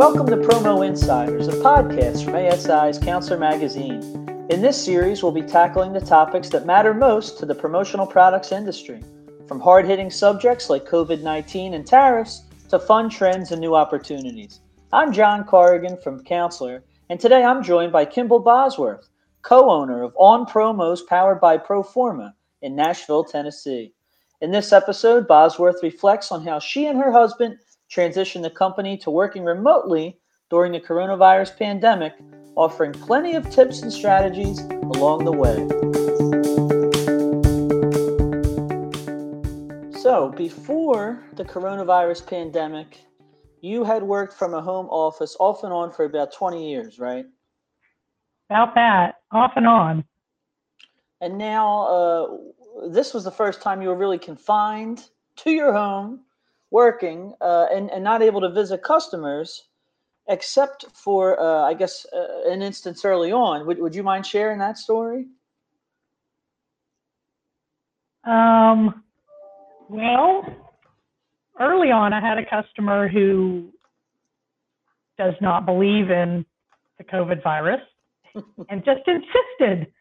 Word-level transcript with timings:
Welcome 0.00 0.28
to 0.28 0.36
Promo 0.38 0.86
Insiders, 0.86 1.46
a 1.46 1.52
podcast 1.52 2.24
from 2.24 2.32
ASI's 2.32 2.98
Counselor 2.98 3.38
Magazine. 3.38 4.00
In 4.48 4.62
this 4.62 4.82
series, 4.82 5.22
we'll 5.22 5.30
be 5.30 5.42
tackling 5.42 5.92
the 5.92 6.00
topics 6.00 6.48
that 6.48 6.64
matter 6.64 6.94
most 6.94 7.38
to 7.38 7.44
the 7.44 7.54
promotional 7.54 8.06
products 8.06 8.50
industry, 8.50 9.04
from 9.46 9.60
hard 9.60 9.84
hitting 9.84 10.10
subjects 10.10 10.70
like 10.70 10.86
COVID 10.86 11.20
19 11.20 11.74
and 11.74 11.86
tariffs 11.86 12.44
to 12.70 12.78
fun 12.78 13.10
trends 13.10 13.52
and 13.52 13.60
new 13.60 13.74
opportunities. 13.74 14.60
I'm 14.90 15.12
John 15.12 15.44
Corrigan 15.44 15.98
from 15.98 16.24
Counselor, 16.24 16.82
and 17.10 17.20
today 17.20 17.44
I'm 17.44 17.62
joined 17.62 17.92
by 17.92 18.06
Kimball 18.06 18.40
Bosworth, 18.40 19.10
co 19.42 19.68
owner 19.68 20.02
of 20.02 20.16
On 20.16 20.46
Promos 20.46 21.06
powered 21.06 21.42
by 21.42 21.58
Proforma 21.58 22.32
in 22.62 22.74
Nashville, 22.74 23.24
Tennessee. 23.24 23.92
In 24.40 24.50
this 24.50 24.72
episode, 24.72 25.28
Bosworth 25.28 25.82
reflects 25.82 26.32
on 26.32 26.46
how 26.46 26.58
she 26.58 26.86
and 26.86 26.98
her 26.98 27.12
husband 27.12 27.58
transitioned 27.90 28.42
the 28.42 28.50
company 28.50 28.96
to 28.98 29.10
working 29.10 29.44
remotely 29.44 30.18
during 30.48 30.72
the 30.72 30.80
coronavirus 30.80 31.56
pandemic, 31.58 32.14
offering 32.56 32.92
plenty 32.92 33.34
of 33.34 33.50
tips 33.50 33.82
and 33.82 33.92
strategies 33.92 34.60
along 34.60 35.24
the 35.24 35.32
way. 35.32 35.56
So, 40.00 40.30
before 40.30 41.22
the 41.34 41.44
coronavirus 41.44 42.26
pandemic, 42.26 42.98
you 43.60 43.84
had 43.84 44.02
worked 44.02 44.34
from 44.34 44.54
a 44.54 44.62
home 44.62 44.86
office 44.86 45.36
off 45.38 45.62
and 45.62 45.72
on 45.72 45.92
for 45.92 46.04
about 46.04 46.32
20 46.32 46.70
years, 46.70 46.98
right? 46.98 47.26
About 48.48 48.74
that, 48.74 49.16
off 49.30 49.52
and 49.56 49.66
on. 49.66 50.04
And 51.20 51.36
now, 51.36 51.82
uh, 51.86 52.88
this 52.88 53.12
was 53.12 53.24
the 53.24 53.30
first 53.30 53.60
time 53.60 53.82
you 53.82 53.88
were 53.88 53.96
really 53.96 54.18
confined 54.18 55.04
to 55.36 55.50
your 55.50 55.72
home 55.72 56.20
working 56.70 57.34
uh, 57.40 57.66
and, 57.72 57.90
and 57.90 58.02
not 58.04 58.22
able 58.22 58.40
to 58.40 58.50
visit 58.50 58.82
customers 58.82 59.68
except 60.28 60.86
for 60.94 61.38
uh, 61.40 61.62
i 61.62 61.74
guess 61.74 62.06
uh, 62.12 62.50
an 62.50 62.62
instance 62.62 63.04
early 63.04 63.32
on. 63.32 63.66
Would, 63.66 63.78
would 63.78 63.94
you 63.94 64.02
mind 64.02 64.26
sharing 64.26 64.58
that 64.58 64.78
story? 64.78 65.26
Um, 68.24 69.02
well 69.88 70.44
early 71.58 71.90
on 71.90 72.12
i 72.12 72.20
had 72.20 72.38
a 72.38 72.46
customer 72.46 73.08
who 73.08 73.70
does 75.18 75.34
not 75.40 75.66
believe 75.66 76.10
in 76.10 76.44
the 76.98 77.04
covid 77.04 77.42
virus 77.42 77.80
and 78.68 78.84
just 78.84 79.00
insisted 79.06 79.92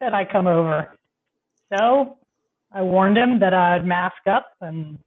that 0.00 0.12
i 0.12 0.24
come 0.24 0.46
over. 0.46 0.94
So 1.72 2.18
i 2.72 2.82
warned 2.82 3.16
him 3.16 3.38
that 3.38 3.54
i'd 3.54 3.86
mask 3.86 4.26
up 4.26 4.48
and 4.60 4.98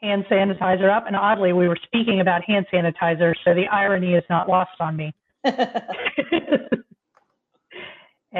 hand 0.00 0.24
sanitizer 0.30 0.90
up. 0.90 1.06
And 1.06 1.16
oddly, 1.16 1.52
we 1.52 1.68
were 1.68 1.78
speaking 1.84 2.20
about 2.20 2.42
hand 2.44 2.66
sanitizer, 2.72 3.34
so 3.44 3.54
the 3.54 3.66
irony 3.68 4.14
is 4.14 4.24
not 4.30 4.48
lost 4.48 4.70
on 4.80 4.96
me. 4.96 5.14
and 5.44 5.56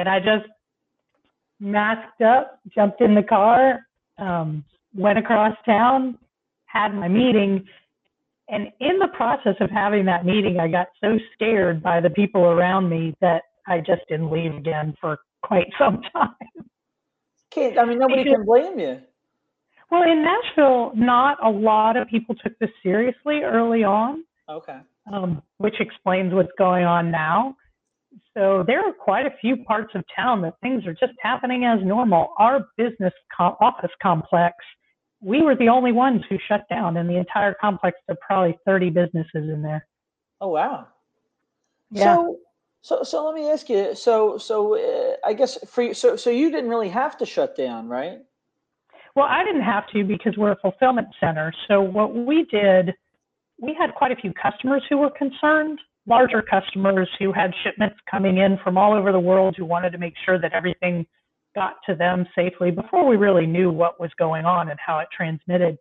I 0.07 0.19
just 0.19 0.45
masked 1.59 2.21
up, 2.21 2.59
jumped 2.73 3.01
in 3.01 3.15
the 3.15 3.23
car, 3.23 3.79
um, 4.17 4.63
went 4.93 5.19
across 5.19 5.55
town, 5.65 6.17
had 6.65 6.93
my 6.93 7.07
meeting. 7.07 7.65
And 8.47 8.67
in 8.79 8.97
the 8.99 9.09
process 9.09 9.55
of 9.59 9.69
having 9.69 10.05
that 10.05 10.25
meeting, 10.25 10.59
I 10.59 10.67
got 10.67 10.87
so 11.01 11.17
scared 11.33 11.83
by 11.83 11.99
the 12.01 12.09
people 12.09 12.45
around 12.45 12.89
me 12.89 13.15
that 13.21 13.43
I 13.67 13.79
just 13.79 14.01
didn't 14.09 14.31
leave 14.31 14.55
again 14.55 14.95
for 14.99 15.19
quite 15.43 15.67
some 15.77 16.01
time. 16.13 16.35
Can't, 17.51 17.77
I 17.77 17.85
mean, 17.85 17.99
nobody 17.99 18.23
can 18.23 18.45
blame 18.45 18.79
you. 18.79 19.01
Well, 19.91 20.03
in 20.03 20.23
Nashville, 20.23 20.91
not 20.95 21.43
a 21.43 21.49
lot 21.49 21.97
of 21.97 22.07
people 22.07 22.35
took 22.35 22.57
this 22.59 22.69
seriously 22.83 23.41
early 23.43 23.83
on. 23.83 24.23
Okay. 24.47 24.79
Um, 25.11 25.41
which 25.57 25.75
explains 25.79 26.33
what's 26.33 26.51
going 26.57 26.85
on 26.85 27.09
now. 27.11 27.55
So 28.35 28.63
there 28.65 28.79
are 28.85 28.93
quite 28.93 29.25
a 29.25 29.31
few 29.41 29.57
parts 29.57 29.91
of 29.95 30.03
town 30.15 30.41
that 30.43 30.53
things 30.61 30.85
are 30.85 30.93
just 30.93 31.13
happening 31.21 31.65
as 31.65 31.79
normal. 31.83 32.33
Our 32.37 32.67
business 32.77 33.13
co- 33.35 33.57
office 33.59 33.91
complex, 34.01 34.55
we 35.21 35.41
were 35.41 35.55
the 35.55 35.69
only 35.69 35.91
ones 35.91 36.21
who 36.29 36.37
shut 36.47 36.67
down 36.69 36.97
in 36.97 37.07
the 37.07 37.17
entire 37.17 37.55
complex. 37.59 37.97
There 38.07 38.13
are 38.13 38.25
probably 38.25 38.57
30 38.65 38.91
businesses 38.91 39.49
in 39.49 39.61
there. 39.61 39.87
Oh 40.41 40.49
wow. 40.49 40.87
Yeah. 41.91 42.15
So, 42.15 42.37
so, 42.81 43.03
so 43.03 43.25
let 43.25 43.35
me 43.35 43.49
ask 43.49 43.69
you. 43.69 43.95
So, 43.95 44.37
so 44.37 44.75
uh, 44.75 45.15
I 45.25 45.33
guess 45.33 45.57
for 45.67 45.81
you, 45.81 45.93
so, 45.93 46.15
so 46.15 46.29
you 46.29 46.51
didn't 46.51 46.69
really 46.69 46.89
have 46.89 47.17
to 47.17 47.25
shut 47.25 47.57
down, 47.57 47.89
right? 47.89 48.19
Well, 49.15 49.25
I 49.29 49.43
didn't 49.43 49.63
have 49.63 49.87
to 49.93 50.03
because 50.03 50.37
we're 50.37 50.51
a 50.51 50.57
fulfillment 50.57 51.07
center. 51.19 51.53
So 51.67 51.81
what 51.81 52.15
we 52.15 52.45
did, 52.51 52.93
we 53.61 53.75
had 53.79 53.93
quite 53.95 54.11
a 54.11 54.15
few 54.15 54.33
customers 54.33 54.83
who 54.89 54.97
were 54.97 55.09
concerned, 55.11 55.79
larger 56.07 56.41
customers 56.41 57.09
who 57.19 57.31
had 57.31 57.51
shipments 57.63 57.97
coming 58.09 58.37
in 58.37 58.57
from 58.63 58.77
all 58.77 58.93
over 58.93 59.11
the 59.11 59.19
world 59.19 59.55
who 59.57 59.65
wanted 59.65 59.91
to 59.91 59.97
make 59.97 60.13
sure 60.25 60.39
that 60.39 60.53
everything 60.53 61.05
got 61.55 61.77
to 61.87 61.95
them 61.95 62.25
safely 62.35 62.71
before 62.71 63.07
we 63.07 63.15
really 63.15 63.45
knew 63.45 63.71
what 63.71 63.99
was 63.99 64.11
going 64.17 64.45
on 64.45 64.69
and 64.69 64.79
how 64.85 64.99
it 64.99 65.07
transmitted. 65.15 65.77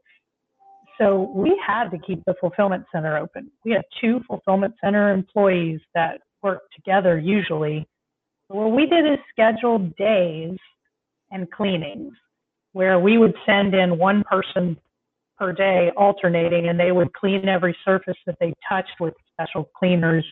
So 0.99 1.31
we 1.35 1.61
had 1.65 1.91
to 1.91 1.99
keep 1.99 2.25
the 2.25 2.35
fulfillment 2.41 2.85
center 2.91 3.17
open. 3.17 3.51
We 3.65 3.73
had 3.73 3.85
two 4.01 4.21
fulfillment 4.27 4.75
center 4.83 5.13
employees 5.13 5.81
that 5.95 6.21
worked 6.43 6.75
together 6.75 7.19
usually. 7.19 7.87
What 8.49 8.73
we 8.73 8.87
did 8.87 9.05
is 9.05 9.19
schedule 9.31 9.79
days 9.99 10.57
and 11.31 11.49
cleanings 11.51 12.15
where 12.73 12.99
we 12.99 13.19
would 13.19 13.35
send 13.47 13.75
in 13.75 13.99
one 13.99 14.25
person 14.25 14.77
per 15.39 15.53
day 15.53 15.91
alternating 15.97 16.69
and 16.69 16.79
they 16.79 16.93
would 16.93 17.13
clean 17.13 17.49
every 17.49 17.77
surface 17.85 18.17
that 18.27 18.37
they 18.41 18.53
touched 18.69 19.01
with 19.01 19.15
special 19.33 19.65
cleaners 19.79 20.25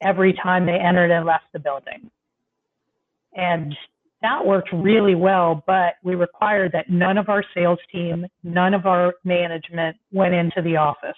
every 0.00 0.32
time 0.32 0.64
they 0.66 0.78
entered 0.78 1.10
and 1.10 1.26
left 1.26 1.44
the 1.52 1.58
building. 1.58 2.10
And 3.34 3.74
that 4.22 4.44
worked 4.44 4.70
really 4.72 5.14
well, 5.14 5.62
but 5.66 5.94
we 6.02 6.14
required 6.14 6.72
that 6.72 6.90
none 6.90 7.18
of 7.18 7.28
our 7.28 7.44
sales 7.54 7.78
team, 7.92 8.26
none 8.42 8.74
of 8.74 8.86
our 8.86 9.14
management 9.24 9.96
went 10.12 10.34
into 10.34 10.62
the 10.62 10.76
office 10.76 11.16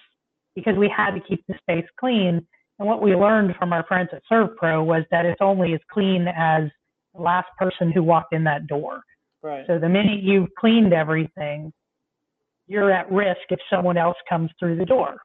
because 0.55 0.75
we 0.77 0.91
had 0.95 1.11
to 1.11 1.21
keep 1.21 1.45
the 1.47 1.55
space 1.61 1.87
clean. 1.99 2.45
And 2.79 2.87
what 2.87 3.01
we 3.01 3.15
learned 3.15 3.55
from 3.57 3.73
our 3.73 3.85
friends 3.87 4.09
at 4.11 4.21
ServPro 4.31 4.85
was 4.85 5.03
that 5.11 5.25
it's 5.25 5.41
only 5.41 5.73
as 5.73 5.79
clean 5.91 6.27
as 6.27 6.63
the 7.15 7.21
last 7.21 7.47
person 7.57 7.91
who 7.91 8.03
walked 8.03 8.33
in 8.33 8.43
that 8.43 8.67
door. 8.67 9.01
Right. 9.41 9.65
So 9.67 9.79
the 9.79 9.89
minute 9.89 10.21
you've 10.21 10.49
cleaned 10.57 10.93
everything, 10.93 11.73
you're 12.67 12.91
at 12.91 13.11
risk 13.11 13.41
if 13.49 13.59
someone 13.69 13.97
else 13.97 14.17
comes 14.29 14.51
through 14.59 14.77
the 14.77 14.85
door. 14.85 15.17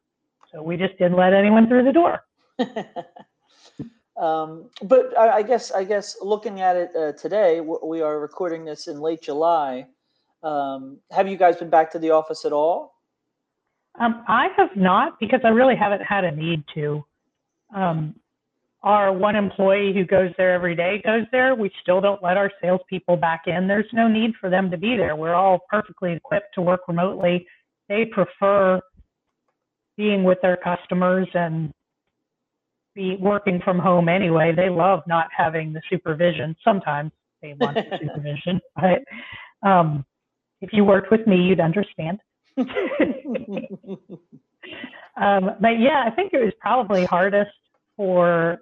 So 0.53 0.63
we 0.63 0.77
just 0.77 0.97
didn't 0.99 1.17
let 1.17 1.33
anyone 1.33 1.69
through 1.69 1.85
the 1.85 1.93
door. 1.93 2.25
um, 4.17 4.71
but 4.83 5.17
I, 5.19 5.37
I, 5.39 5.43
guess 5.43 5.71
I 5.71 5.85
guess 5.85 6.17
looking 6.23 6.61
at 6.61 6.77
it 6.77 6.97
uh, 6.97 7.13
today, 7.13 7.61
we 7.61 8.01
are 8.01 8.19
recording 8.19 8.65
this 8.65 8.87
in 8.87 9.01
late 9.01 9.23
July. 9.23 9.87
Um, 10.43 10.99
have 11.11 11.29
you 11.29 11.37
guys 11.37 11.57
been 11.57 11.71
back 11.71 11.91
to 11.93 11.99
the 11.99 12.11
office 12.11 12.45
at 12.45 12.53
all? 12.53 12.95
Um, 13.99 14.25
I 14.29 14.49
have 14.57 14.75
not 14.77 15.19
because 15.19 15.41
I 15.45 15.49
really 15.49 15.77
haven't 15.77 16.03
had 16.03 16.25
a 16.25 16.31
need 16.31 16.65
to. 16.75 17.05
Um, 17.75 18.15
our 18.87 19.13
one 19.13 19.35
employee 19.35 19.93
who 19.93 20.05
goes 20.05 20.31
there 20.39 20.55
every 20.55 20.77
day 20.77 21.03
goes 21.05 21.25
there. 21.33 21.57
We 21.57 21.73
still 21.83 22.01
don't 22.01 22.23
let 22.23 22.37
our 22.37 22.53
salespeople 22.63 23.17
back 23.17 23.43
in. 23.49 23.67
There's 23.67 23.93
no 23.93 24.07
need 24.07 24.35
for 24.41 24.49
them 24.49 24.71
to 24.71 24.79
be 24.79 24.97
there. 24.97 25.17
We're 25.17 25.35
all 25.35 25.59
perfectly 25.69 26.13
equipped 26.13 26.55
to 26.55 26.63
work 26.63 26.83
remotely. 26.87 27.49
They 27.89 28.05
prefer 28.05 28.81
being 29.97 30.23
with 30.23 30.39
their 30.41 30.57
customers 30.57 31.27
and 31.35 31.73
be 32.95 33.17
working 33.17 33.61
from 33.65 33.81
home 33.81 34.09
anyway. 34.09 34.53
They 34.55 34.69
love 34.69 35.01
not 35.09 35.27
having 35.37 35.73
the 35.73 35.83
supervision. 35.91 36.55
Sometimes 36.63 37.11
they 37.43 37.57
want 37.59 37.75
the 37.75 37.99
supervision, 38.01 38.61
but 38.77 39.69
um, 39.69 40.07
if 40.61 40.71
you 40.73 40.85
worked 40.85 41.11
with 41.11 41.27
me, 41.27 41.39
you'd 41.39 41.59
understand. 41.59 42.21
um, 42.59 42.67
but 45.61 45.81
yeah, 45.81 46.05
I 46.07 46.11
think 46.15 46.33
it 46.33 46.39
was 46.39 46.53
probably 46.61 47.05
hardest 47.05 47.51
for 47.97 48.61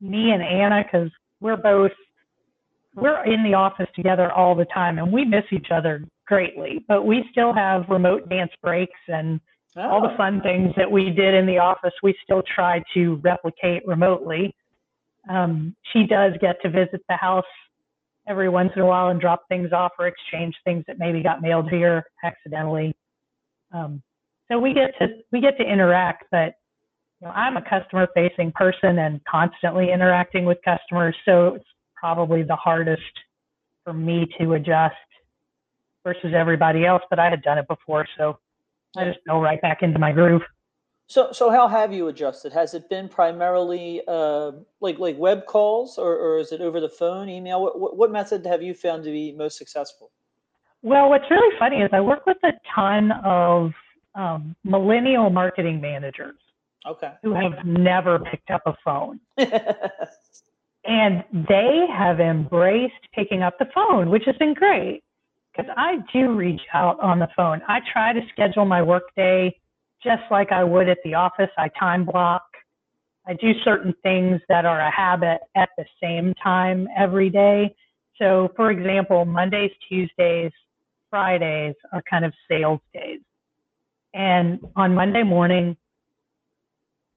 me 0.00 0.30
and 0.30 0.42
Anna, 0.42 0.82
because 0.84 1.10
we're 1.40 1.56
both 1.56 1.92
we're 2.94 3.24
in 3.24 3.42
the 3.42 3.54
office 3.54 3.88
together 3.94 4.32
all 4.32 4.54
the 4.54 4.64
time 4.66 4.98
and 4.98 5.12
we 5.12 5.24
miss 5.24 5.44
each 5.52 5.66
other 5.70 6.02
greatly, 6.26 6.84
but 6.88 7.04
we 7.04 7.24
still 7.30 7.52
have 7.52 7.84
remote 7.88 8.28
dance 8.28 8.50
breaks 8.62 8.98
and 9.08 9.38
oh. 9.76 9.82
all 9.82 10.00
the 10.00 10.12
oh. 10.14 10.16
fun 10.16 10.40
things 10.40 10.72
that 10.76 10.90
we 10.90 11.10
did 11.10 11.34
in 11.34 11.46
the 11.46 11.58
office, 11.58 11.92
we 12.02 12.14
still 12.24 12.42
try 12.54 12.82
to 12.94 13.16
replicate 13.22 13.86
remotely. 13.86 14.54
Um, 15.28 15.76
she 15.92 16.06
does 16.06 16.32
get 16.40 16.56
to 16.62 16.70
visit 16.70 17.02
the 17.08 17.16
house 17.16 17.44
every 18.26 18.48
once 18.48 18.70
in 18.74 18.82
a 18.82 18.86
while 18.86 19.08
and 19.08 19.20
drop 19.20 19.42
things 19.48 19.72
off 19.72 19.92
or 19.98 20.06
exchange 20.06 20.54
things 20.64 20.82
that 20.86 20.98
maybe 20.98 21.22
got 21.22 21.42
mailed 21.42 21.68
here 21.68 22.04
accidentally. 22.24 22.94
Um, 23.72 24.02
so 24.48 24.58
we 24.58 24.72
get 24.72 24.92
to 25.00 25.08
we 25.32 25.40
get 25.40 25.58
to 25.58 25.64
interact, 25.64 26.24
but 26.30 26.54
you 27.20 27.26
know, 27.26 27.32
I'm 27.32 27.56
a 27.56 27.62
customer 27.62 28.08
facing 28.14 28.52
person 28.52 28.98
and 28.98 29.20
constantly 29.24 29.90
interacting 29.92 30.44
with 30.44 30.58
customers, 30.64 31.16
so 31.24 31.54
it's 31.54 31.64
probably 31.94 32.42
the 32.42 32.56
hardest 32.56 33.02
for 33.84 33.92
me 33.92 34.26
to 34.38 34.54
adjust 34.54 34.94
versus 36.04 36.32
everybody 36.34 36.84
else, 36.84 37.02
but 37.08 37.18
I 37.18 37.30
had 37.30 37.42
done 37.42 37.58
it 37.58 37.66
before, 37.68 38.06
so 38.18 38.38
I 38.96 39.04
just 39.04 39.18
go 39.26 39.40
right 39.40 39.60
back 39.60 39.82
into 39.82 39.98
my 39.98 40.12
groove. 40.12 40.42
So, 41.08 41.30
so 41.32 41.50
how 41.50 41.68
have 41.68 41.92
you 41.92 42.08
adjusted? 42.08 42.52
Has 42.52 42.74
it 42.74 42.88
been 42.90 43.08
primarily 43.08 44.02
uh, 44.08 44.52
like 44.80 44.98
like 44.98 45.16
web 45.18 45.46
calls, 45.46 45.98
or, 45.98 46.16
or 46.16 46.38
is 46.38 46.50
it 46.50 46.60
over 46.60 46.80
the 46.80 46.88
phone, 46.88 47.28
email? 47.28 47.62
What, 47.62 47.78
what, 47.78 47.96
what 47.96 48.10
method 48.10 48.44
have 48.44 48.62
you 48.62 48.74
found 48.74 49.04
to 49.04 49.10
be 49.10 49.32
most 49.32 49.56
successful? 49.56 50.10
Well, 50.82 51.08
what's 51.08 51.30
really 51.30 51.56
funny 51.58 51.76
is 51.76 51.90
I 51.92 52.00
work 52.00 52.26
with 52.26 52.38
a 52.42 52.52
ton 52.74 53.12
of 53.24 53.72
um, 54.16 54.56
millennial 54.64 55.30
marketing 55.30 55.80
managers. 55.80 56.36
Okay. 56.86 57.12
Who 57.22 57.34
have 57.34 57.64
never 57.64 58.18
picked 58.18 58.50
up 58.50 58.62
a 58.66 58.74
phone. 58.84 59.20
and 59.38 61.24
they 61.48 61.86
have 61.92 62.20
embraced 62.20 62.94
picking 63.14 63.42
up 63.42 63.58
the 63.58 63.66
phone, 63.74 64.10
which 64.10 64.24
has 64.26 64.36
been 64.36 64.54
great 64.54 65.02
because 65.56 65.70
I 65.76 65.96
do 66.12 66.32
reach 66.34 66.60
out 66.74 67.00
on 67.00 67.18
the 67.18 67.28
phone. 67.36 67.60
I 67.68 67.80
try 67.92 68.12
to 68.12 68.20
schedule 68.32 68.64
my 68.64 68.82
workday 68.82 69.56
just 70.02 70.22
like 70.30 70.52
I 70.52 70.62
would 70.62 70.88
at 70.88 70.98
the 71.04 71.14
office. 71.14 71.50
I 71.58 71.68
time 71.78 72.04
block. 72.04 72.42
I 73.26 73.34
do 73.34 73.52
certain 73.64 73.92
things 74.02 74.40
that 74.48 74.64
are 74.64 74.80
a 74.80 74.90
habit 74.90 75.40
at 75.56 75.70
the 75.76 75.84
same 76.00 76.32
time 76.34 76.86
every 76.96 77.30
day. 77.30 77.74
So, 78.18 78.52
for 78.54 78.70
example, 78.70 79.24
Mondays, 79.24 79.72
Tuesdays, 79.88 80.52
Fridays 81.10 81.74
are 81.92 82.02
kind 82.08 82.24
of 82.24 82.32
sales 82.48 82.80
days. 82.94 83.20
And 84.14 84.60
on 84.76 84.94
Monday 84.94 85.22
morning, 85.22 85.76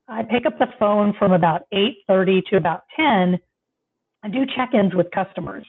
I 0.10 0.24
pick 0.24 0.46
up 0.46 0.58
the 0.58 0.68
phone 0.80 1.14
from 1.20 1.32
about 1.32 1.64
8:30 1.72 2.42
to 2.50 2.58
about 2.58 2.84
10 2.96 3.40
and 4.24 4.34
do 4.34 4.46
check-ins 4.56 4.96
with 4.96 5.12
customers. 5.12 5.66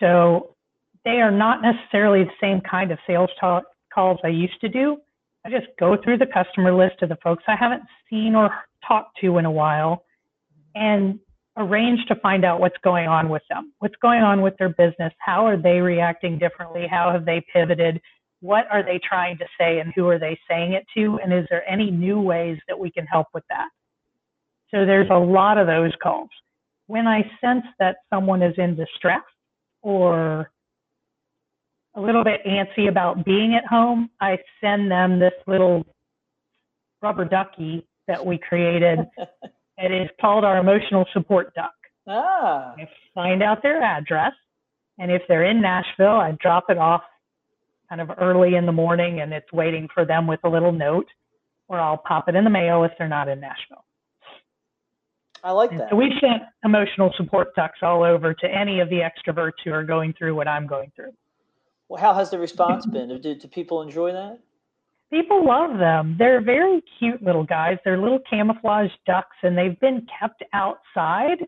So 0.00 0.56
they 1.04 1.20
are 1.20 1.30
not 1.30 1.62
necessarily 1.62 2.24
the 2.24 2.32
same 2.40 2.60
kind 2.62 2.90
of 2.90 2.98
sales 3.06 3.30
talk 3.38 3.64
calls 3.92 4.18
I 4.24 4.28
used 4.28 4.60
to 4.62 4.68
do. 4.68 4.96
I 5.44 5.50
just 5.50 5.66
go 5.78 5.96
through 5.96 6.18
the 6.18 6.26
customer 6.26 6.72
list 6.72 7.02
of 7.02 7.08
the 7.08 7.18
folks 7.22 7.44
I 7.46 7.56
haven't 7.56 7.82
seen 8.08 8.34
or 8.34 8.50
talked 8.86 9.18
to 9.20 9.38
in 9.38 9.44
a 9.44 9.50
while 9.50 10.04
and 10.74 11.18
arrange 11.56 12.00
to 12.06 12.14
find 12.16 12.44
out 12.44 12.60
what's 12.60 12.78
going 12.82 13.08
on 13.08 13.28
with 13.28 13.42
them. 13.50 13.72
What's 13.80 13.96
going 13.96 14.22
on 14.22 14.40
with 14.40 14.56
their 14.56 14.70
business? 14.70 15.12
How 15.18 15.46
are 15.46 15.56
they 15.56 15.80
reacting 15.80 16.38
differently? 16.38 16.86
How 16.86 17.12
have 17.12 17.26
they 17.26 17.44
pivoted? 17.52 18.00
What 18.42 18.64
are 18.72 18.82
they 18.82 18.98
trying 19.08 19.38
to 19.38 19.44
say 19.58 19.78
and 19.78 19.92
who 19.94 20.08
are 20.08 20.18
they 20.18 20.36
saying 20.50 20.72
it 20.72 20.84
to? 20.96 21.20
And 21.22 21.32
is 21.32 21.46
there 21.48 21.62
any 21.70 21.92
new 21.92 22.20
ways 22.20 22.58
that 22.66 22.76
we 22.78 22.90
can 22.90 23.06
help 23.06 23.28
with 23.32 23.44
that? 23.48 23.68
So 24.72 24.84
there's 24.84 25.10
a 25.10 25.18
lot 25.18 25.58
of 25.58 25.68
those 25.68 25.92
calls. 26.02 26.28
When 26.88 27.06
I 27.06 27.22
sense 27.40 27.64
that 27.78 27.98
someone 28.10 28.42
is 28.42 28.54
in 28.58 28.74
distress 28.74 29.22
or 29.80 30.50
a 31.94 32.00
little 32.00 32.24
bit 32.24 32.40
antsy 32.44 32.88
about 32.88 33.24
being 33.24 33.54
at 33.54 33.64
home, 33.64 34.10
I 34.20 34.38
send 34.60 34.90
them 34.90 35.20
this 35.20 35.34
little 35.46 35.86
rubber 37.00 37.24
ducky 37.24 37.86
that 38.08 38.26
we 38.26 38.38
created. 38.38 38.98
it 39.78 39.92
is 39.92 40.08
called 40.20 40.44
our 40.44 40.58
emotional 40.58 41.04
support 41.12 41.54
duck. 41.54 41.74
Ah. 42.08 42.74
I 42.76 42.88
find 43.14 43.40
out 43.40 43.62
their 43.62 43.80
address, 43.80 44.32
and 44.98 45.12
if 45.12 45.22
they're 45.28 45.44
in 45.44 45.62
Nashville, 45.62 46.16
I 46.16 46.36
drop 46.40 46.64
it 46.70 46.78
off 46.78 47.02
kind 47.92 48.00
of 48.00 48.16
early 48.18 48.54
in 48.54 48.64
the 48.64 48.72
morning, 48.72 49.20
and 49.20 49.34
it's 49.34 49.52
waiting 49.52 49.86
for 49.92 50.06
them 50.06 50.26
with 50.26 50.40
a 50.44 50.48
little 50.48 50.72
note, 50.72 51.08
or 51.68 51.78
I'll 51.78 51.98
pop 51.98 52.26
it 52.26 52.34
in 52.34 52.42
the 52.42 52.48
mail 52.48 52.84
if 52.84 52.92
they're 52.98 53.06
not 53.06 53.28
in 53.28 53.38
Nashville. 53.38 53.84
I 55.44 55.50
like 55.50 55.76
that. 55.76 55.90
So 55.90 55.96
we've 55.96 56.12
sent 56.18 56.42
emotional 56.64 57.12
support 57.18 57.54
ducks 57.54 57.80
all 57.82 58.02
over 58.02 58.32
to 58.32 58.46
any 58.46 58.80
of 58.80 58.88
the 58.88 59.00
extroverts 59.00 59.60
who 59.62 59.72
are 59.72 59.84
going 59.84 60.14
through 60.16 60.34
what 60.34 60.48
I'm 60.48 60.66
going 60.66 60.90
through. 60.96 61.12
Well, 61.90 62.00
how 62.00 62.14
has 62.14 62.30
the 62.30 62.38
response 62.38 62.86
been? 62.86 63.20
Do, 63.20 63.34
do 63.34 63.48
people 63.48 63.82
enjoy 63.82 64.12
that? 64.12 64.38
People 65.10 65.46
love 65.46 65.78
them. 65.78 66.16
They're 66.18 66.40
very 66.40 66.82
cute 66.98 67.22
little 67.22 67.44
guys. 67.44 67.76
They're 67.84 67.98
little 67.98 68.20
camouflage 68.30 68.90
ducks, 69.06 69.36
and 69.42 69.58
they've 69.58 69.78
been 69.80 70.06
kept 70.18 70.42
outside, 70.54 71.44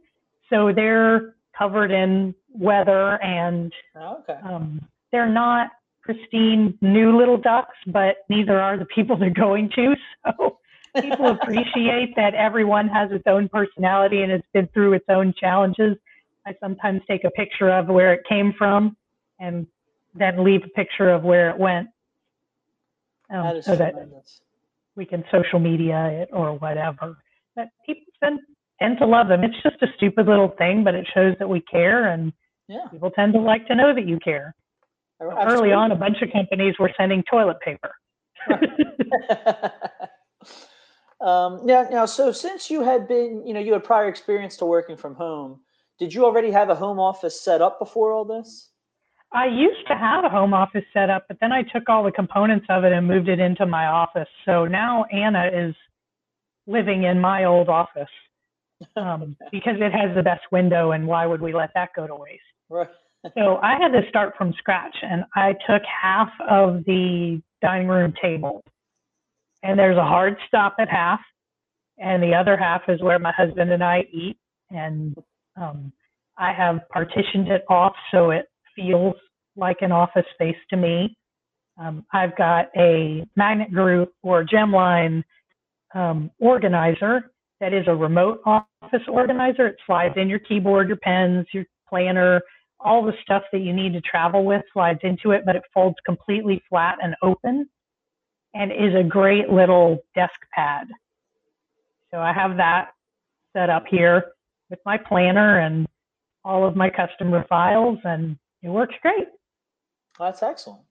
so 0.50 0.72
they're 0.76 1.36
covered 1.56 1.90
in 1.90 2.34
weather, 2.52 3.22
and 3.22 3.72
oh, 3.96 4.18
okay. 4.28 4.38
um, 4.46 4.86
they're 5.10 5.30
not 5.30 5.70
pristine 6.04 6.76
new 6.80 7.16
little 7.16 7.38
ducks, 7.38 7.76
but 7.86 8.16
neither 8.28 8.60
are 8.60 8.78
the 8.78 8.84
people 8.86 9.16
they're 9.16 9.30
going 9.30 9.70
to. 9.74 9.94
So 10.38 10.58
people 11.02 11.30
appreciate 11.30 12.14
that 12.16 12.34
everyone 12.34 12.86
has 12.88 13.10
its 13.10 13.24
own 13.26 13.48
personality 13.48 14.22
and 14.22 14.30
it's 14.30 14.46
been 14.54 14.68
through 14.68 14.92
its 14.92 15.04
own 15.08 15.34
challenges. 15.38 15.96
I 16.46 16.54
sometimes 16.60 17.02
take 17.08 17.24
a 17.24 17.30
picture 17.30 17.68
of 17.70 17.88
where 17.88 18.12
it 18.14 18.20
came 18.28 18.54
from 18.56 18.96
and 19.40 19.66
then 20.14 20.44
leave 20.44 20.62
a 20.64 20.68
picture 20.68 21.10
of 21.10 21.24
where 21.24 21.50
it 21.50 21.58
went 21.58 21.88
um, 23.30 23.42
that 23.42 23.64
so 23.64 23.76
that 23.76 23.90
tremendous. 23.92 24.40
we 24.96 25.04
can 25.04 25.24
social 25.32 25.58
media 25.58 26.06
it 26.06 26.28
or 26.32 26.56
whatever. 26.58 27.16
But 27.56 27.68
people 27.84 28.04
tend, 28.22 28.38
tend 28.80 28.98
to 28.98 29.06
love 29.06 29.28
them. 29.28 29.42
It's 29.42 29.62
just 29.62 29.82
a 29.82 29.88
stupid 29.96 30.26
little 30.26 30.54
thing, 30.58 30.84
but 30.84 30.94
it 30.94 31.06
shows 31.12 31.34
that 31.38 31.48
we 31.48 31.60
care 31.62 32.12
and 32.12 32.32
Yeah. 32.68 32.86
people 32.90 33.10
tend 33.10 33.32
to 33.34 33.40
like 33.40 33.66
to 33.66 33.74
know 33.74 33.94
that 33.94 34.06
you 34.06 34.18
care. 34.20 34.54
Early 35.20 35.72
on, 35.72 35.92
a 35.92 35.96
bunch 35.96 36.20
of 36.22 36.30
companies 36.32 36.74
were 36.78 36.90
sending 36.96 37.22
toilet 37.30 37.58
paper. 37.60 37.92
um, 41.20 41.64
now, 41.64 41.88
now, 41.90 42.04
so 42.04 42.32
since 42.32 42.70
you 42.70 42.82
had 42.82 43.06
been, 43.08 43.46
you 43.46 43.54
know, 43.54 43.60
you 43.60 43.72
had 43.72 43.84
prior 43.84 44.08
experience 44.08 44.56
to 44.58 44.66
working 44.66 44.96
from 44.96 45.14
home, 45.14 45.60
did 45.98 46.12
you 46.12 46.24
already 46.24 46.50
have 46.50 46.68
a 46.68 46.74
home 46.74 46.98
office 46.98 47.40
set 47.40 47.62
up 47.62 47.78
before 47.78 48.12
all 48.12 48.24
this? 48.24 48.70
I 49.32 49.46
used 49.46 49.86
to 49.88 49.96
have 49.96 50.24
a 50.24 50.28
home 50.28 50.54
office 50.54 50.84
set 50.92 51.10
up, 51.10 51.24
but 51.28 51.38
then 51.40 51.52
I 51.52 51.62
took 51.62 51.88
all 51.88 52.04
the 52.04 52.12
components 52.12 52.66
of 52.68 52.84
it 52.84 52.92
and 52.92 53.06
moved 53.06 53.28
it 53.28 53.40
into 53.40 53.66
my 53.66 53.86
office. 53.86 54.28
So 54.44 54.64
now 54.66 55.04
Anna 55.12 55.50
is 55.52 55.74
living 56.66 57.04
in 57.04 57.20
my 57.20 57.44
old 57.44 57.68
office 57.68 58.08
um, 58.96 59.36
because 59.52 59.74
it 59.80 59.92
has 59.92 60.14
the 60.14 60.22
best 60.22 60.42
window, 60.52 60.92
and 60.92 61.06
why 61.06 61.26
would 61.26 61.40
we 61.40 61.52
let 61.52 61.70
that 61.74 61.90
go 61.96 62.06
to 62.06 62.14
waste? 62.14 62.42
Right. 62.68 62.88
So 63.34 63.56
I 63.62 63.76
had 63.80 63.88
to 63.88 64.06
start 64.08 64.34
from 64.36 64.52
scratch, 64.58 64.94
and 65.02 65.24
I 65.34 65.54
took 65.66 65.82
half 66.02 66.28
of 66.48 66.84
the 66.84 67.40
dining 67.62 67.88
room 67.88 68.12
table, 68.20 68.62
and 69.62 69.78
there's 69.78 69.96
a 69.96 70.04
hard 70.04 70.36
stop 70.46 70.76
at 70.78 70.88
half, 70.88 71.20
and 71.98 72.22
the 72.22 72.34
other 72.34 72.56
half 72.56 72.82
is 72.88 73.00
where 73.02 73.18
my 73.18 73.32
husband 73.32 73.72
and 73.72 73.82
I 73.82 74.04
eat, 74.12 74.36
and 74.70 75.16
um, 75.56 75.92
I 76.36 76.52
have 76.52 76.80
partitioned 76.90 77.48
it 77.48 77.64
off 77.68 77.94
so 78.10 78.30
it 78.30 78.46
feels 78.76 79.14
like 79.56 79.78
an 79.80 79.92
office 79.92 80.26
space 80.34 80.56
to 80.70 80.76
me. 80.76 81.16
Um, 81.78 82.04
I've 82.12 82.36
got 82.36 82.66
a 82.76 83.24
magnet 83.36 83.72
group 83.72 84.12
or 84.22 84.44
gemline 84.44 85.24
um, 85.94 86.30
organizer 86.40 87.30
that 87.60 87.72
is 87.72 87.84
a 87.86 87.94
remote 87.94 88.40
office 88.44 89.02
organizer. 89.08 89.68
It 89.68 89.76
slides 89.86 90.14
in 90.16 90.28
your 90.28 90.40
keyboard, 90.40 90.88
your 90.88 90.96
pens, 90.98 91.46
your 91.52 91.64
planner, 91.88 92.42
all 92.84 93.04
the 93.04 93.14
stuff 93.22 93.42
that 93.50 93.60
you 93.60 93.72
need 93.72 93.94
to 93.94 94.00
travel 94.02 94.44
with 94.44 94.62
slides 94.72 95.00
into 95.02 95.30
it, 95.30 95.42
but 95.46 95.56
it 95.56 95.62
folds 95.72 95.96
completely 96.04 96.62
flat 96.68 96.98
and 97.02 97.14
open 97.22 97.68
and 98.54 98.70
is 98.70 98.94
a 98.94 99.02
great 99.02 99.48
little 99.48 99.98
desk 100.14 100.38
pad. 100.54 100.86
So 102.10 102.20
I 102.20 102.32
have 102.32 102.56
that 102.58 102.90
set 103.52 103.70
up 103.70 103.84
here 103.90 104.32
with 104.70 104.78
my 104.86 104.98
planner 104.98 105.60
and 105.60 105.86
all 106.44 106.66
of 106.66 106.76
my 106.76 106.90
customer 106.90 107.44
files, 107.48 107.98
and 108.04 108.36
it 108.62 108.68
works 108.68 108.94
great. 109.02 109.28
That's 110.18 110.42
excellent. 110.42 110.82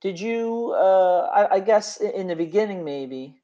Did 0.00 0.18
you, 0.18 0.74
uh, 0.78 1.28
I, 1.34 1.54
I, 1.56 1.60
guess 1.60 1.96
in 1.96 2.28
the 2.28 2.36
beginning, 2.36 2.84
maybe, 2.84 3.40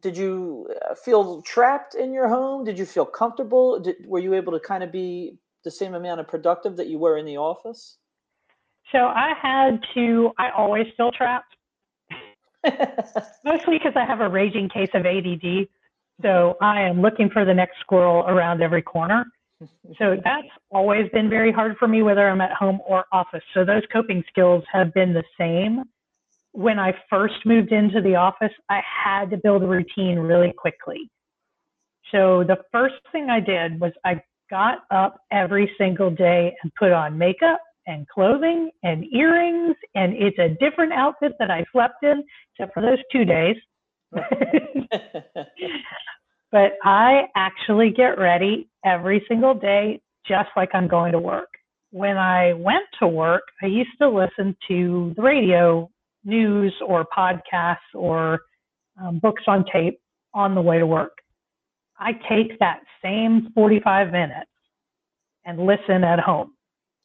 did 0.00 0.16
you 0.16 0.68
uh, 0.88 0.94
feel 0.94 1.42
trapped 1.42 1.96
in 1.96 2.12
your 2.12 2.28
home? 2.28 2.64
Did 2.64 2.78
you 2.78 2.86
feel 2.86 3.04
comfortable? 3.04 3.80
Did, 3.80 3.96
were 4.06 4.20
you 4.20 4.34
able 4.34 4.52
to 4.52 4.60
kind 4.60 4.84
of 4.84 4.92
be 4.92 5.38
the 5.66 5.70
same 5.72 5.94
amount 5.94 6.20
of 6.20 6.28
productive 6.28 6.76
that 6.76 6.86
you 6.86 6.96
were 6.96 7.18
in 7.18 7.26
the 7.26 7.36
office? 7.36 7.98
So 8.92 8.98
I 8.98 9.32
had 9.42 9.80
to, 9.94 10.30
I 10.38 10.50
always 10.50 10.86
feel 10.96 11.10
trapped. 11.10 11.56
Mostly 13.44 13.78
because 13.78 13.94
I 13.96 14.04
have 14.04 14.20
a 14.20 14.28
raging 14.28 14.68
case 14.68 14.90
of 14.94 15.04
ADD. 15.04 15.66
So 16.22 16.56
I 16.60 16.82
am 16.82 17.02
looking 17.02 17.28
for 17.28 17.44
the 17.44 17.52
next 17.52 17.80
squirrel 17.80 18.24
around 18.28 18.62
every 18.62 18.80
corner. 18.80 19.26
So 19.98 20.16
that's 20.22 20.46
always 20.70 21.10
been 21.12 21.28
very 21.28 21.50
hard 21.50 21.76
for 21.78 21.88
me, 21.88 22.02
whether 22.02 22.28
I'm 22.28 22.40
at 22.40 22.52
home 22.52 22.78
or 22.86 23.04
office. 23.10 23.42
So 23.52 23.64
those 23.64 23.82
coping 23.92 24.22
skills 24.28 24.62
have 24.72 24.94
been 24.94 25.12
the 25.12 25.24
same. 25.36 25.82
When 26.52 26.78
I 26.78 26.94
first 27.10 27.44
moved 27.44 27.72
into 27.72 28.00
the 28.00 28.14
office, 28.14 28.52
I 28.70 28.80
had 29.04 29.30
to 29.30 29.36
build 29.36 29.64
a 29.64 29.66
routine 29.66 30.20
really 30.20 30.52
quickly. 30.52 31.10
So 32.12 32.44
the 32.44 32.58
first 32.70 32.94
thing 33.10 33.30
I 33.30 33.40
did 33.40 33.80
was 33.80 33.92
I 34.04 34.22
got 34.50 34.78
up 34.90 35.20
every 35.30 35.70
single 35.78 36.10
day 36.10 36.54
and 36.62 36.72
put 36.74 36.92
on 36.92 37.18
makeup 37.18 37.60
and 37.86 38.08
clothing 38.08 38.70
and 38.82 39.04
earrings, 39.12 39.76
and 39.94 40.12
it's 40.14 40.38
a 40.38 40.56
different 40.60 40.92
outfit 40.92 41.32
that 41.38 41.50
I 41.50 41.64
slept 41.72 42.02
in, 42.02 42.24
except 42.52 42.74
for 42.74 42.82
those 42.82 42.98
two 43.12 43.24
days. 43.24 43.56
but 46.52 46.72
I 46.84 47.26
actually 47.36 47.90
get 47.90 48.18
ready 48.18 48.68
every 48.84 49.24
single 49.28 49.54
day, 49.54 50.00
just 50.26 50.48
like 50.56 50.70
I'm 50.74 50.88
going 50.88 51.12
to 51.12 51.18
work. 51.18 51.48
When 51.90 52.16
I 52.16 52.52
went 52.54 52.84
to 53.00 53.06
work, 53.06 53.42
I 53.62 53.66
used 53.66 53.96
to 54.00 54.08
listen 54.08 54.56
to 54.68 55.12
the 55.16 55.22
radio, 55.22 55.88
news, 56.24 56.74
or 56.84 57.06
podcasts, 57.16 57.76
or 57.94 58.40
um, 59.00 59.20
books 59.20 59.44
on 59.46 59.64
tape 59.72 60.00
on 60.34 60.54
the 60.54 60.60
way 60.60 60.78
to 60.78 60.86
work. 60.86 61.12
I 61.98 62.12
take 62.28 62.58
that 62.58 62.80
same 63.02 63.48
45 63.54 64.12
minutes 64.12 64.50
and 65.44 65.58
listen 65.64 66.04
at 66.04 66.18
home 66.20 66.52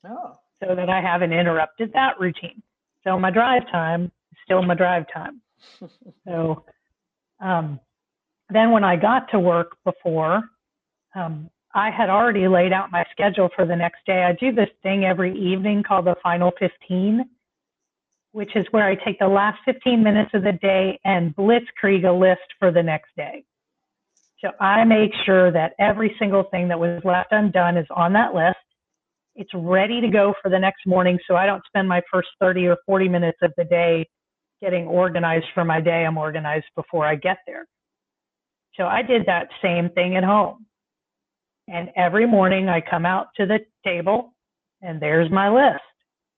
Oh. 0.05 0.37
so 0.61 0.75
that 0.75 0.89
I 0.89 1.01
haven't 1.01 1.31
interrupted 1.33 1.91
that 1.93 2.19
routine. 2.19 2.61
So 3.03 3.17
my 3.19 3.31
drive 3.31 3.63
time 3.71 4.05
is 4.05 4.37
still 4.45 4.61
my 4.63 4.75
drive 4.75 5.05
time. 5.13 5.41
So 6.27 6.65
um, 7.39 7.79
then 8.49 8.71
when 8.71 8.83
I 8.83 8.95
got 8.95 9.29
to 9.31 9.39
work 9.39 9.77
before, 9.85 10.41
um, 11.15 11.49
I 11.73 11.89
had 11.89 12.09
already 12.09 12.47
laid 12.47 12.73
out 12.73 12.91
my 12.91 13.05
schedule 13.11 13.49
for 13.55 13.65
the 13.65 13.75
next 13.75 14.05
day. 14.05 14.23
I 14.23 14.33
do 14.33 14.51
this 14.51 14.69
thing 14.83 15.05
every 15.05 15.37
evening 15.37 15.83
called 15.83 16.05
the 16.05 16.15
final 16.21 16.51
15, 16.59 17.25
which 18.33 18.55
is 18.55 18.65
where 18.71 18.85
I 18.85 18.95
take 18.95 19.19
the 19.19 19.27
last 19.27 19.59
15 19.65 20.03
minutes 20.03 20.31
of 20.33 20.43
the 20.43 20.53
day 20.53 20.99
and 21.05 21.35
blitzkrieg 21.35 22.07
a 22.07 22.11
list 22.11 22.41
for 22.59 22.71
the 22.71 22.83
next 22.83 23.09
day. 23.15 23.43
So 24.43 24.49
I 24.59 24.83
make 24.83 25.11
sure 25.25 25.51
that 25.51 25.73
every 25.79 26.15
single 26.17 26.43
thing 26.49 26.67
that 26.69 26.79
was 26.79 27.01
left 27.05 27.31
undone 27.31 27.77
is 27.77 27.85
on 27.95 28.13
that 28.13 28.33
list. 28.33 28.57
It's 29.35 29.51
ready 29.53 30.01
to 30.01 30.07
go 30.09 30.33
for 30.41 30.49
the 30.49 30.59
next 30.59 30.85
morning 30.87 31.19
so 31.27 31.35
I 31.35 31.45
don't 31.45 31.63
spend 31.67 31.87
my 31.87 32.01
first 32.11 32.29
30 32.39 32.67
or 32.67 32.77
40 32.85 33.07
minutes 33.07 33.37
of 33.43 33.53
the 33.55 33.63
day 33.65 34.07
getting 34.61 34.87
organized 34.87 35.45
for 35.53 35.63
my 35.63 35.79
day. 35.79 36.05
I'm 36.05 36.17
organized 36.17 36.65
before 36.75 37.05
I 37.05 37.15
get 37.15 37.37
there. 37.45 37.65
So 38.75 38.85
I 38.85 39.03
did 39.03 39.25
that 39.27 39.47
same 39.61 39.89
thing 39.89 40.15
at 40.15 40.23
home. 40.23 40.65
And 41.67 41.89
every 41.95 42.25
morning 42.25 42.67
I 42.67 42.81
come 42.81 43.05
out 43.05 43.27
to 43.37 43.45
the 43.45 43.59
table 43.85 44.33
and 44.81 44.99
there's 44.99 45.31
my 45.31 45.49
list. 45.49 45.83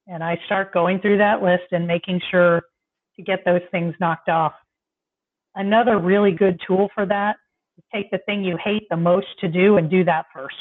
And 0.08 0.22
I 0.24 0.38
start 0.46 0.74
going 0.74 1.00
through 1.00 1.20
that 1.20 1.42
list 1.42 1.72
and 1.72 1.88
making 1.88 2.20
sure 2.30 2.62
to 3.16 3.24
get 3.24 3.46
those 3.46 3.62
things 3.72 3.96
knocked 4.02 4.28
off. 4.28 4.54
Another 5.56 6.00
really 6.00 6.32
good 6.32 6.60
tool 6.68 6.90
for 6.94 7.06
that 7.06 7.38
take 7.94 8.12
the 8.12 8.20
thing 8.20 8.44
you 8.44 8.58
hate 8.64 8.88
the 8.90 8.98
most 8.98 9.28
to 9.40 9.48
do 9.48 9.78
and 9.78 9.90
do 9.90 10.04
that 10.04 10.26
first. 10.34 10.56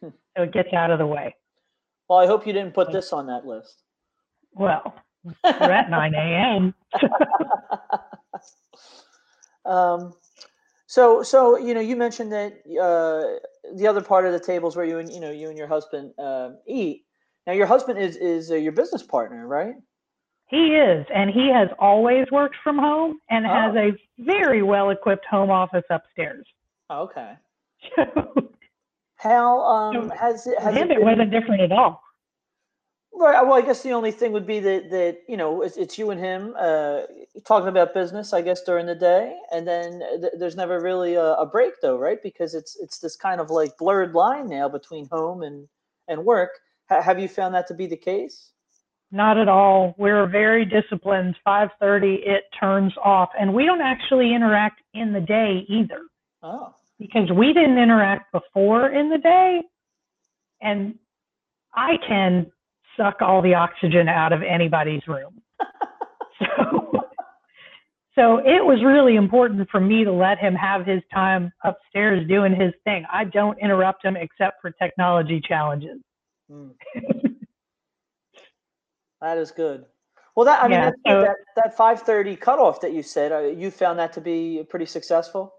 so 0.00 0.42
it 0.42 0.52
gets 0.52 0.72
out 0.72 0.90
of 0.90 0.98
the 0.98 1.06
way. 1.06 1.34
Well, 2.08 2.18
I 2.18 2.26
hope 2.26 2.46
you 2.46 2.52
didn't 2.52 2.74
put 2.74 2.90
this 2.90 3.12
on 3.12 3.26
that 3.26 3.44
list. 3.44 3.82
Well, 4.52 4.94
we're 5.44 5.50
at 5.72 5.90
9 5.90 6.14
a.m. 6.14 6.74
um, 9.66 10.14
so, 10.86 11.22
so 11.22 11.58
you 11.58 11.74
know, 11.74 11.80
you 11.80 11.96
mentioned 11.96 12.32
that 12.32 12.52
uh, 12.80 13.74
the 13.76 13.86
other 13.86 14.00
part 14.00 14.24
of 14.24 14.32
the 14.32 14.40
tables 14.40 14.74
where 14.74 14.86
you 14.86 14.98
and 14.98 15.12
you 15.12 15.20
know 15.20 15.30
you 15.30 15.48
and 15.48 15.58
your 15.58 15.66
husband 15.66 16.12
uh, 16.18 16.50
eat. 16.66 17.04
Now, 17.46 17.52
your 17.52 17.66
husband 17.66 17.98
is 17.98 18.16
is 18.16 18.50
uh, 18.50 18.54
your 18.54 18.72
business 18.72 19.02
partner, 19.02 19.46
right? 19.46 19.74
He 20.48 20.68
is, 20.74 21.06
and 21.14 21.30
he 21.30 21.48
has 21.48 21.68
always 21.78 22.26
worked 22.30 22.56
from 22.64 22.78
home 22.78 23.18
and 23.30 23.46
Oh. 23.46 23.50
has 23.50 23.76
a 23.76 23.92
very 24.18 24.62
well 24.62 24.90
equipped 24.90 25.26
home 25.26 25.50
office 25.50 25.84
upstairs. 25.90 26.46
Okay. 26.90 27.34
So 27.96 28.50
How 29.16 29.60
um, 29.60 30.08
So, 30.08 30.16
has 30.16 30.46
it? 30.46 30.58
Has 30.60 30.74
him, 30.74 30.90
it 30.90 30.98
it 30.98 31.02
wasn't 31.02 31.30
different 31.30 31.60
at 31.60 31.72
all. 31.72 32.02
right? 33.12 33.42
Well, 33.44 33.54
I 33.54 33.62
guess 33.62 33.82
the 33.82 33.90
only 33.92 34.12
thing 34.12 34.32
would 34.32 34.46
be 34.46 34.60
that 34.60 34.90
that 34.90 35.18
you 35.28 35.36
know 35.36 35.62
it's, 35.62 35.76
it's 35.76 35.98
you 35.98 36.10
and 36.10 36.20
him 36.20 36.54
uh, 36.58 37.02
talking 37.44 37.68
about 37.68 37.92
business. 37.94 38.32
I 38.32 38.40
guess 38.42 38.62
during 38.62 38.86
the 38.86 38.94
day, 38.94 39.36
and 39.52 39.66
then 39.66 40.00
th- 40.20 40.32
there's 40.38 40.56
never 40.56 40.80
really 40.80 41.14
a, 41.14 41.34
a 41.34 41.44
break, 41.46 41.74
though, 41.82 41.98
right? 41.98 42.22
Because 42.22 42.54
it's 42.54 42.76
it's 42.76 42.98
this 42.98 43.16
kind 43.16 43.40
of 43.40 43.50
like 43.50 43.76
blurred 43.76 44.14
line 44.14 44.48
now 44.48 44.68
between 44.68 45.08
home 45.10 45.42
and 45.42 45.68
and 46.06 46.24
work. 46.24 46.50
Ha- 46.88 47.02
have 47.02 47.18
you 47.18 47.28
found 47.28 47.54
that 47.54 47.66
to 47.68 47.74
be 47.74 47.86
the 47.86 47.96
case? 47.96 48.52
Not 49.10 49.38
at 49.38 49.48
all. 49.48 49.94
We're 49.96 50.26
very 50.26 50.64
disciplined. 50.64 51.36
5:30, 51.46 52.26
it 52.26 52.44
turns 52.58 52.92
off, 53.02 53.30
and 53.38 53.54
we 53.54 53.64
don't 53.64 53.80
actually 53.80 54.34
interact 54.34 54.80
in 54.94 55.12
the 55.12 55.20
day 55.20 55.64
either 55.68 56.02
Oh, 56.42 56.74
because 56.98 57.30
we 57.32 57.52
didn't 57.52 57.78
interact 57.78 58.30
before 58.32 58.90
in 58.90 59.08
the 59.08 59.18
day, 59.18 59.62
and 60.60 60.94
I 61.74 61.96
can 62.06 62.52
suck 62.96 63.22
all 63.22 63.40
the 63.40 63.54
oxygen 63.54 64.08
out 64.08 64.32
of 64.32 64.42
anybody's 64.42 65.06
room. 65.08 65.40
so, 66.38 67.04
so 68.14 68.38
it 68.38 68.64
was 68.64 68.82
really 68.84 69.16
important 69.16 69.68
for 69.70 69.80
me 69.80 70.04
to 70.04 70.12
let 70.12 70.38
him 70.38 70.54
have 70.54 70.84
his 70.84 71.00
time 71.14 71.50
upstairs 71.64 72.26
doing 72.28 72.54
his 72.54 72.74
thing. 72.84 73.04
I 73.10 73.24
don't 73.24 73.58
interrupt 73.58 74.04
him 74.04 74.16
except 74.16 74.60
for 74.60 74.70
technology 74.72 75.40
challenges. 75.40 75.98
Hmm. 76.50 76.68
that 79.20 79.38
is 79.38 79.50
good. 79.50 79.84
Well, 80.34 80.44
that 80.46 80.62
I 80.62 80.68
mean, 80.68 80.78
Yeah, 80.78 80.90
good. 80.90 80.96
so- 81.06 81.22
that 81.22 81.36
that 81.56 81.76
five 81.76 82.02
thirty 82.02 82.36
cutoff 82.36 82.80
that 82.80 82.92
you 82.92 83.02
said, 83.02 83.32
uh, 83.32 83.38
you 83.40 83.70
found 83.70 83.98
that 83.98 84.12
to 84.14 84.20
be 84.20 84.64
pretty 84.68 84.86
successful. 84.86 85.54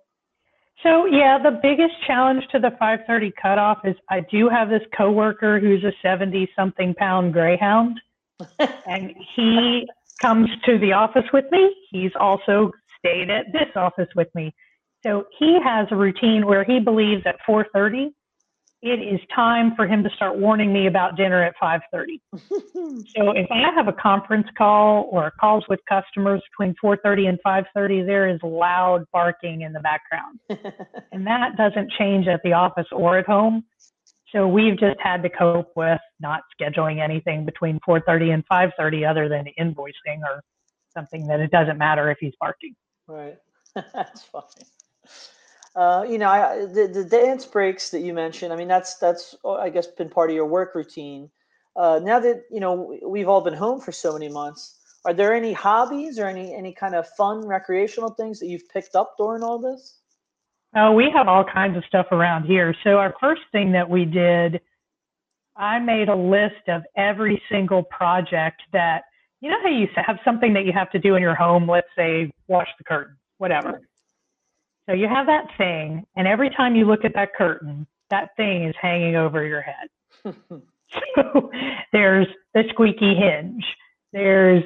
So 0.84 1.06
yeah, 1.06 1.38
the 1.38 1.60
biggest 1.62 1.94
challenge 2.08 2.48
to 2.54 2.60
the 2.60 2.72
5:30 2.80 3.32
cutoff 3.42 3.80
is 3.84 3.98
I 4.10 4.22
do 4.22 4.48
have 4.48 4.70
this 4.70 4.84
coworker 4.96 5.60
who's 5.60 5.84
a 5.84 5.92
70-something 6.01 6.94
pound 6.96 7.34
greyhound, 7.34 8.00
and 8.88 9.13
he 9.36 9.86
comes 10.22 10.50
to 10.66 10.78
the 10.78 10.94
office 10.94 11.25
with 11.34 11.51
me. 11.51 11.75
He's 11.92 12.13
also 12.18 12.72
stayed 12.98 13.30
at 13.30 13.51
this 13.51 13.68
office 13.75 14.08
with 14.16 14.34
me. 14.36 14.54
So 15.04 15.25
he 15.38 15.60
has 15.62 15.88
a 15.92 15.96
routine 15.98 16.46
where 16.46 16.63
he 16.63 16.80
believes 16.80 17.24
at 17.25 17.36
4:30 17.46 18.13
it 18.81 19.01
is 19.01 19.19
time 19.36 19.74
for 19.75 19.86
him 19.86 20.03
to 20.03 20.09
start 20.15 20.38
warning 20.38 20.71
me 20.71 20.88
about 20.88 21.17
dinner 21.17 21.43
at 21.43 21.53
5:30. 21.62 22.19
So 23.17 23.31
if 23.31 23.48
I 23.51 23.71
have 23.75 23.88
a 23.88 23.93
conference 23.93 24.48
call 24.57 25.09
or 25.12 25.31
calls 25.39 25.63
with 25.67 25.79
customers 25.88 26.41
between 26.51 26.75
4:30 26.83 27.29
and 27.29 27.39
5:30, 27.45 28.05
there 28.05 28.27
is 28.29 28.39
loud 28.43 29.05
barking 29.12 29.62
in 29.62 29.74
the 29.74 29.79
background 29.79 30.39
and 31.12 31.25
that 31.25 31.57
doesn't 31.57 31.91
change 31.98 32.27
at 32.27 32.41
the 32.43 32.53
office 32.53 32.88
or 32.91 33.17
at 33.17 33.25
home. 33.25 33.63
So 34.31 34.48
we've 34.48 34.77
just 34.77 35.00
had 35.00 35.24
to 35.24 35.29
cope 35.29 35.71
with 35.75 36.00
not 36.19 36.41
scheduling 36.59 37.01
anything 37.01 37.45
between 37.45 37.79
4:30 37.88 38.33
and 38.33 38.43
5:30 38.48 39.09
other 39.09 39.27
than 39.27 39.45
invoicing 39.59 40.21
or 40.21 40.41
something 40.95 41.27
that 41.27 41.39
it 41.39 41.51
doesn't 41.51 41.77
matter 41.77 42.09
if 42.12 42.17
he's 42.19 42.33
barking. 42.39 42.75
Right. 43.07 43.38
that's 43.93 44.24
funny. 44.24 44.65
Uh, 45.75 46.05
you 46.07 46.17
know, 46.17 46.29
I, 46.29 46.65
the 46.65 46.89
the 46.91 47.03
dance 47.03 47.45
breaks 47.45 47.89
that 47.91 48.01
you 48.01 48.13
mentioned. 48.13 48.51
I 48.51 48.55
mean, 48.55 48.67
that's 48.67 48.95
that's 48.97 49.35
uh, 49.45 49.53
I 49.53 49.69
guess 49.69 49.88
been 49.88 50.09
part 50.09 50.29
of 50.29 50.35
your 50.35 50.45
work 50.45 50.75
routine. 50.75 51.29
Uh, 51.75 51.99
now 52.03 52.19
that 52.19 52.43
you 52.49 52.59
know 52.59 52.97
we've 53.05 53.29
all 53.29 53.41
been 53.41 53.53
home 53.53 53.79
for 53.79 53.91
so 53.91 54.13
many 54.13 54.29
months, 54.29 54.79
are 55.05 55.13
there 55.13 55.33
any 55.33 55.53
hobbies 55.53 56.19
or 56.19 56.25
any 56.25 56.53
any 56.53 56.73
kind 56.73 56.95
of 56.95 57.07
fun 57.09 57.45
recreational 57.45 58.09
things 58.09 58.39
that 58.39 58.47
you've 58.47 58.67
picked 58.69 58.95
up 58.95 59.15
during 59.17 59.43
all 59.43 59.59
this? 59.59 59.99
Oh, 60.75 60.91
we 60.91 61.09
have 61.11 61.27
all 61.27 61.43
kinds 61.43 61.77
of 61.77 61.83
stuff 61.85 62.07
around 62.11 62.43
here. 62.43 62.75
So 62.83 62.97
our 62.97 63.15
first 63.19 63.41
thing 63.51 63.71
that 63.71 63.89
we 63.89 64.05
did, 64.05 64.61
I 65.55 65.79
made 65.79 66.09
a 66.09 66.15
list 66.15 66.67
of 66.67 66.83
every 66.95 67.41
single 67.49 67.83
project 67.83 68.61
that 68.73 69.03
you 69.41 69.49
know 69.49 69.57
how 69.61 69.69
you 69.69 69.88
have 69.95 70.19
something 70.25 70.53
that 70.53 70.65
you 70.65 70.73
have 70.73 70.91
to 70.91 70.99
do 70.99 71.15
in 71.15 71.21
your 71.21 71.35
home. 71.35 71.69
Let's 71.69 71.88
say 71.95 72.31
wash 72.47 72.67
the 72.77 72.83
curtain, 72.83 73.15
whatever. 73.38 73.81
So 74.89 74.96
you 74.96 75.08
have 75.08 75.27
that 75.27 75.46
thing, 75.55 76.03
and 76.15 76.27
every 76.27 76.50
time 76.50 76.75
you 76.75 76.86
look 76.86 77.05
at 77.05 77.13
that 77.13 77.36
curtain, 77.36 77.86
that 78.10 78.36
thing 78.38 78.63
is 78.63 78.74
hanging 78.81 79.15
over 79.15 79.46
your 79.46 79.62
head. 79.62 79.88
So 80.24 81.51
there's 81.93 82.25
the 82.55 82.63
squeaky 82.69 83.13
hinge, 83.13 83.63
there's 84.13 84.63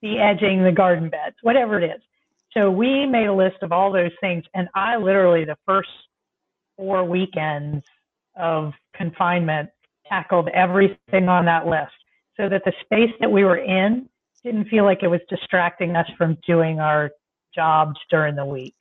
the 0.00 0.18
edging 0.18 0.64
the 0.64 0.72
garden 0.72 1.10
beds, 1.10 1.36
whatever 1.42 1.78
it 1.78 1.84
is. 1.84 2.00
So 2.52 2.70
we 2.70 3.04
made 3.04 3.26
a 3.26 3.32
list 3.34 3.56
of 3.60 3.70
all 3.70 3.92
those 3.92 4.12
things, 4.22 4.42
and 4.54 4.68
I 4.74 4.96
literally 4.96 5.44
the 5.44 5.58
first 5.66 5.90
four 6.78 7.04
weekends 7.04 7.84
of 8.36 8.72
confinement 8.94 9.68
tackled 10.06 10.48
everything 10.54 11.28
on 11.28 11.44
that 11.44 11.66
list 11.66 11.92
so 12.38 12.48
that 12.48 12.62
the 12.64 12.72
space 12.80 13.12
that 13.20 13.30
we 13.30 13.44
were 13.44 13.58
in 13.58 14.08
didn't 14.42 14.70
feel 14.70 14.84
like 14.84 15.02
it 15.02 15.08
was 15.08 15.20
distracting 15.28 15.94
us 15.94 16.08
from 16.16 16.38
doing 16.46 16.80
our 16.80 17.10
jobs 17.54 18.00
during 18.08 18.34
the 18.34 18.46
week. 18.46 18.74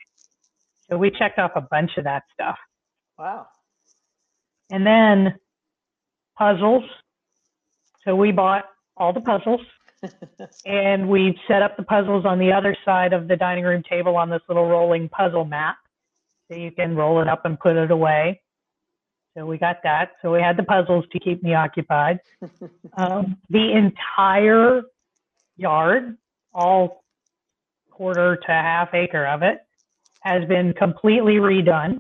So 0.89 0.97
we 0.97 1.11
checked 1.11 1.39
off 1.39 1.51
a 1.55 1.61
bunch 1.61 1.91
of 1.97 2.03
that 2.05 2.23
stuff. 2.33 2.57
wow. 3.17 3.47
And 4.69 4.85
then 4.85 5.35
puzzles. 6.37 6.83
So 8.03 8.15
we 8.15 8.31
bought 8.31 8.65
all 8.95 9.13
the 9.13 9.21
puzzles 9.21 9.61
and 10.65 11.09
we 11.09 11.37
set 11.47 11.61
up 11.61 11.77
the 11.77 11.83
puzzles 11.83 12.25
on 12.25 12.39
the 12.39 12.51
other 12.51 12.75
side 12.85 13.13
of 13.13 13.27
the 13.27 13.35
dining 13.35 13.63
room 13.63 13.83
table 13.89 14.15
on 14.15 14.29
this 14.29 14.41
little 14.47 14.67
rolling 14.67 15.09
puzzle 15.09 15.45
map. 15.45 15.77
So 16.49 16.57
you 16.57 16.71
can 16.71 16.95
roll 16.95 17.21
it 17.21 17.27
up 17.27 17.45
and 17.45 17.59
put 17.59 17.75
it 17.75 17.91
away. 17.91 18.41
So 19.35 19.45
we 19.45 19.57
got 19.57 19.77
that. 19.83 20.11
So 20.21 20.33
we 20.33 20.41
had 20.41 20.57
the 20.57 20.63
puzzles 20.63 21.05
to 21.11 21.19
keep 21.19 21.43
me 21.43 21.53
occupied. 21.53 22.19
Um, 22.97 23.37
the 23.51 23.73
entire 23.73 24.81
yard, 25.55 26.17
all 26.51 27.03
quarter 27.91 28.37
to 28.37 28.51
half 28.51 28.91
acre 28.95 29.27
of 29.27 29.43
it, 29.43 29.59
has 30.27 30.45
been 30.47 30.73
completely 30.73 31.35
redone. 31.35 31.99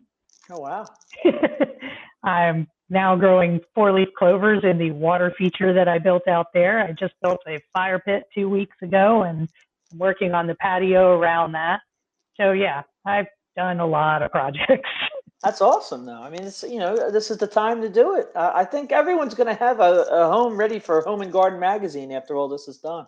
Oh 0.49 0.59
wow. 0.59 0.85
I'm 2.23 2.67
now 2.89 3.15
growing 3.15 3.61
four 3.73 3.93
leaf 3.93 4.09
clovers 4.17 4.63
in 4.63 4.77
the 4.77 4.91
water 4.91 5.33
feature 5.37 5.73
that 5.73 5.87
I 5.87 5.97
built 5.97 6.27
out 6.27 6.47
there. 6.53 6.79
I 6.79 6.91
just 6.91 7.13
built 7.21 7.39
a 7.47 7.59
fire 7.73 7.99
pit 7.99 8.23
two 8.33 8.49
weeks 8.49 8.75
ago 8.81 9.23
and 9.23 9.47
I'm 9.91 9.97
working 9.97 10.33
on 10.33 10.47
the 10.47 10.55
patio 10.55 11.17
around 11.17 11.53
that. 11.53 11.79
So 12.35 12.51
yeah, 12.51 12.83
I've 13.05 13.27
done 13.55 13.79
a 13.79 13.87
lot 13.87 14.21
of 14.21 14.31
projects. 14.31 14.89
That's 15.43 15.61
awesome, 15.61 16.05
though. 16.05 16.21
I 16.21 16.29
mean, 16.29 16.43
it's 16.43 16.63
you 16.63 16.79
know, 16.79 17.11
this 17.11 17.29
is 17.29 17.37
the 17.37 17.47
time 17.47 17.81
to 17.81 17.89
do 17.89 18.15
it. 18.15 18.29
Uh, 18.35 18.51
I 18.55 18.65
think 18.65 18.91
everyone's 18.91 19.35
going 19.35 19.47
to 19.47 19.53
have 19.53 19.79
a, 19.79 20.01
a 20.09 20.27
home 20.27 20.57
ready 20.57 20.79
for 20.79 21.01
Home 21.01 21.21
and 21.21 21.31
Garden 21.31 21.59
magazine 21.59 22.11
after 22.11 22.35
all 22.35 22.47
this 22.47 22.67
is 22.67 22.79
done. 22.79 23.05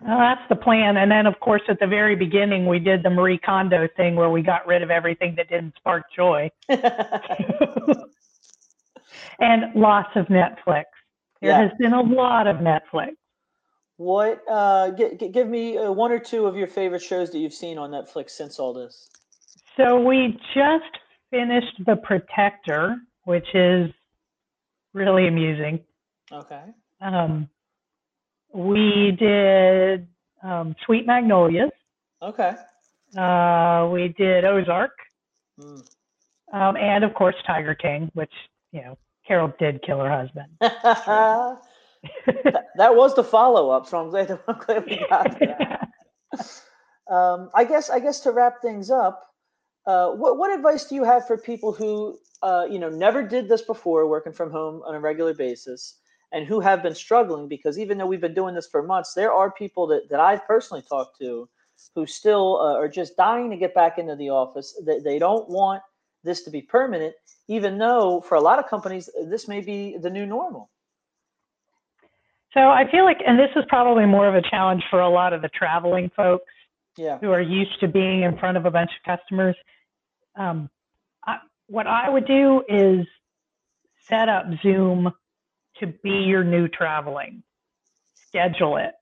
Well, 0.00 0.18
that's 0.18 0.40
the 0.48 0.56
plan. 0.56 0.96
And 0.96 1.10
then, 1.10 1.26
of 1.26 1.38
course, 1.40 1.60
at 1.68 1.78
the 1.78 1.86
very 1.86 2.16
beginning, 2.16 2.66
we 2.66 2.78
did 2.78 3.02
the 3.02 3.10
Marie 3.10 3.38
Kondo 3.38 3.86
thing 3.96 4.16
where 4.16 4.30
we 4.30 4.42
got 4.42 4.66
rid 4.66 4.82
of 4.82 4.90
everything 4.90 5.34
that 5.36 5.50
didn't 5.50 5.74
spark 5.76 6.04
joy. 6.14 6.50
and 6.68 6.80
lots 9.74 10.10
of 10.16 10.26
Netflix. 10.26 10.84
There 11.40 11.50
yeah. 11.50 11.62
has 11.62 11.70
been 11.78 11.92
a 11.92 12.00
lot 12.00 12.46
of 12.46 12.56
Netflix. 12.56 13.12
What? 13.96 14.42
Uh, 14.48 14.92
g- 14.92 15.16
g- 15.18 15.28
give 15.28 15.48
me 15.48 15.76
uh, 15.76 15.92
one 15.92 16.12
or 16.12 16.18
two 16.18 16.46
of 16.46 16.56
your 16.56 16.66
favorite 16.66 17.02
shows 17.02 17.30
that 17.32 17.38
you've 17.38 17.52
seen 17.52 17.76
on 17.76 17.90
Netflix 17.90 18.30
since 18.30 18.58
all 18.58 18.72
this. 18.72 19.10
So 19.76 20.00
we 20.00 20.38
just 20.54 20.84
finished 21.30 21.84
The 21.86 21.96
Protector, 21.96 22.96
which 23.24 23.46
is 23.54 23.90
really 24.94 25.28
amusing. 25.28 25.80
Okay. 26.32 26.62
Um, 27.00 27.48
we 28.52 29.16
did 29.18 30.08
um, 30.42 30.74
Sweet 30.84 31.06
Magnolias. 31.06 31.70
Okay. 32.22 32.54
Uh, 33.16 33.88
we 33.92 34.14
did 34.16 34.44
Ozark. 34.44 34.92
Mm. 35.60 35.82
Um, 36.52 36.76
and 36.76 37.04
of 37.04 37.14
course 37.14 37.34
Tiger 37.46 37.74
King, 37.74 38.10
which 38.14 38.32
you 38.72 38.82
know 38.82 38.98
Carol 39.26 39.52
did 39.58 39.82
kill 39.82 39.98
her 40.00 40.10
husband. 40.10 40.48
that, 40.60 41.58
was 42.96 43.14
the 43.14 43.24
follow 43.24 43.70
up, 43.70 43.86
so 43.86 43.98
I'm 43.98 44.10
glad, 44.10 44.38
I'm 44.48 44.58
glad 44.58 44.84
we 44.86 45.04
got 45.08 45.38
that. 45.38 45.88
um, 47.14 47.50
I 47.54 47.64
guess 47.64 47.90
I 47.90 48.00
guess 48.00 48.20
to 48.20 48.32
wrap 48.32 48.62
things 48.62 48.90
up, 48.90 49.22
uh, 49.86 50.10
what 50.10 50.38
what 50.38 50.52
advice 50.52 50.86
do 50.86 50.94
you 50.94 51.04
have 51.04 51.26
for 51.26 51.36
people 51.36 51.72
who 51.72 52.18
uh, 52.42 52.66
you 52.68 52.78
know 52.78 52.88
never 52.88 53.22
did 53.22 53.48
this 53.48 53.62
before, 53.62 54.08
working 54.08 54.32
from 54.32 54.50
home 54.50 54.82
on 54.84 54.94
a 54.94 55.00
regular 55.00 55.34
basis, 55.34 55.99
and 56.32 56.46
who 56.46 56.60
have 56.60 56.82
been 56.82 56.94
struggling? 56.94 57.48
Because 57.48 57.78
even 57.78 57.98
though 57.98 58.06
we've 58.06 58.20
been 58.20 58.34
doing 58.34 58.54
this 58.54 58.68
for 58.68 58.82
months, 58.82 59.14
there 59.14 59.32
are 59.32 59.50
people 59.50 59.86
that 59.88 60.08
that 60.10 60.20
I've 60.20 60.46
personally 60.46 60.82
talked 60.88 61.18
to 61.20 61.48
who 61.94 62.06
still 62.06 62.60
uh, 62.60 62.76
are 62.76 62.88
just 62.88 63.16
dying 63.16 63.50
to 63.50 63.56
get 63.56 63.74
back 63.74 63.98
into 63.98 64.16
the 64.16 64.30
office. 64.30 64.78
They, 64.84 65.00
they 65.00 65.18
don't 65.18 65.48
want 65.48 65.82
this 66.22 66.42
to 66.42 66.50
be 66.50 66.62
permanent, 66.62 67.14
even 67.48 67.78
though 67.78 68.20
for 68.20 68.34
a 68.34 68.40
lot 68.40 68.58
of 68.58 68.68
companies, 68.68 69.08
this 69.26 69.48
may 69.48 69.60
be 69.60 69.96
the 69.96 70.10
new 70.10 70.26
normal. 70.26 70.70
So 72.52 72.60
I 72.60 72.90
feel 72.90 73.04
like, 73.04 73.18
and 73.26 73.38
this 73.38 73.50
is 73.56 73.64
probably 73.68 74.06
more 74.06 74.28
of 74.28 74.34
a 74.34 74.42
challenge 74.42 74.82
for 74.90 75.00
a 75.00 75.08
lot 75.08 75.32
of 75.32 75.40
the 75.40 75.48
traveling 75.48 76.10
folks 76.16 76.52
yeah. 76.96 77.18
who 77.18 77.30
are 77.30 77.40
used 77.40 77.78
to 77.80 77.88
being 77.88 78.22
in 78.22 78.36
front 78.38 78.56
of 78.56 78.66
a 78.66 78.70
bunch 78.70 78.90
of 78.90 79.18
customers. 79.18 79.56
Um, 80.36 80.68
I, 81.24 81.38
what 81.68 81.86
I 81.86 82.10
would 82.10 82.26
do 82.26 82.62
is 82.68 83.06
set 84.08 84.28
up 84.28 84.46
Zoom 84.62 85.12
to 85.80 85.86
be 86.02 86.10
your 86.10 86.44
new 86.44 86.68
traveling, 86.68 87.42
schedule 88.14 88.76
it, 88.76 88.92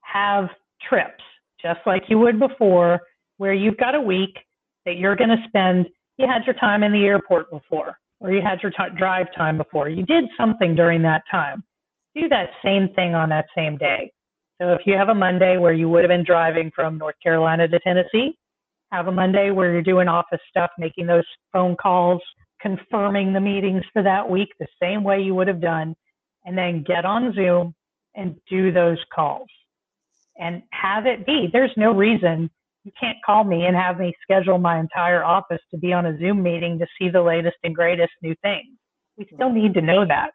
have 0.00 0.48
trips 0.88 1.22
just 1.60 1.80
like 1.86 2.04
you 2.08 2.18
would 2.18 2.38
before, 2.38 3.00
where 3.38 3.54
you've 3.54 3.76
got 3.76 3.94
a 3.94 4.00
week 4.00 4.36
that 4.84 4.96
you're 4.96 5.16
going 5.16 5.30
to 5.30 5.44
spend 5.48 5.86
you 6.18 6.26
had 6.26 6.44
your 6.44 6.54
time 6.54 6.82
in 6.82 6.92
the 6.92 7.04
airport 7.04 7.50
before, 7.50 7.98
or 8.20 8.32
you 8.32 8.42
had 8.42 8.62
your 8.62 8.70
t- 8.70 8.96
drive 8.96 9.26
time 9.36 9.56
before. 9.56 9.88
You 9.88 10.04
did 10.04 10.24
something 10.36 10.74
during 10.74 11.02
that 11.02 11.22
time. 11.30 11.64
Do 12.14 12.28
that 12.28 12.50
same 12.64 12.90
thing 12.94 13.14
on 13.14 13.30
that 13.30 13.46
same 13.56 13.76
day. 13.78 14.12
So 14.60 14.72
if 14.72 14.82
you 14.86 14.94
have 14.94 15.08
a 15.08 15.14
Monday 15.14 15.56
where 15.56 15.72
you 15.72 15.88
would 15.88 16.04
have 16.04 16.10
been 16.10 16.24
driving 16.24 16.70
from 16.74 16.98
North 16.98 17.16
Carolina 17.22 17.66
to 17.66 17.78
Tennessee, 17.80 18.38
have 18.92 19.08
a 19.08 19.12
Monday 19.12 19.50
where 19.50 19.72
you're 19.72 19.82
doing 19.82 20.06
office 20.06 20.40
stuff, 20.50 20.70
making 20.78 21.06
those 21.06 21.24
phone 21.52 21.74
calls, 21.74 22.20
confirming 22.60 23.32
the 23.32 23.40
meetings 23.40 23.82
for 23.92 24.02
that 24.02 24.28
week 24.28 24.50
the 24.60 24.66
same 24.80 25.02
way 25.02 25.20
you 25.20 25.34
would 25.34 25.48
have 25.48 25.60
done, 25.60 25.94
and 26.44 26.56
then 26.56 26.82
get 26.82 27.04
on 27.04 27.32
Zoom 27.34 27.74
and 28.14 28.36
do 28.48 28.72
those 28.72 28.98
calls 29.14 29.48
and 30.38 30.62
have 30.70 31.06
it 31.06 31.26
be. 31.26 31.48
There's 31.52 31.72
no 31.76 31.92
reason 31.92 32.50
you 32.84 32.92
can't 32.98 33.18
call 33.24 33.44
me 33.44 33.66
and 33.66 33.76
have 33.76 33.98
me 33.98 34.12
schedule 34.22 34.58
my 34.58 34.80
entire 34.80 35.22
office 35.22 35.60
to 35.70 35.78
be 35.78 35.92
on 35.92 36.06
a 36.06 36.18
Zoom 36.18 36.42
meeting 36.42 36.78
to 36.78 36.86
see 36.98 37.08
the 37.08 37.22
latest 37.22 37.56
and 37.62 37.74
greatest 37.74 38.12
new 38.22 38.34
things. 38.42 38.76
We 39.16 39.28
still 39.32 39.52
need 39.52 39.74
to 39.74 39.80
know 39.80 40.04
that. 40.06 40.30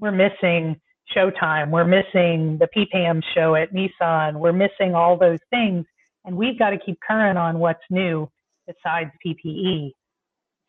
We're 0.00 0.10
missing 0.10 0.80
Showtime. 1.14 1.70
We're 1.70 1.84
missing 1.84 2.58
the 2.58 2.68
PPAM 2.76 3.22
show 3.34 3.54
at 3.54 3.72
Nissan. 3.72 4.34
We're 4.34 4.52
missing 4.52 4.94
all 4.94 5.16
those 5.16 5.38
things. 5.50 5.84
And 6.24 6.36
we've 6.36 6.58
got 6.58 6.70
to 6.70 6.78
keep 6.78 6.98
current 7.06 7.38
on 7.38 7.58
what's 7.58 7.82
new 7.90 8.28
besides 8.66 9.10
PPE. 9.24 9.92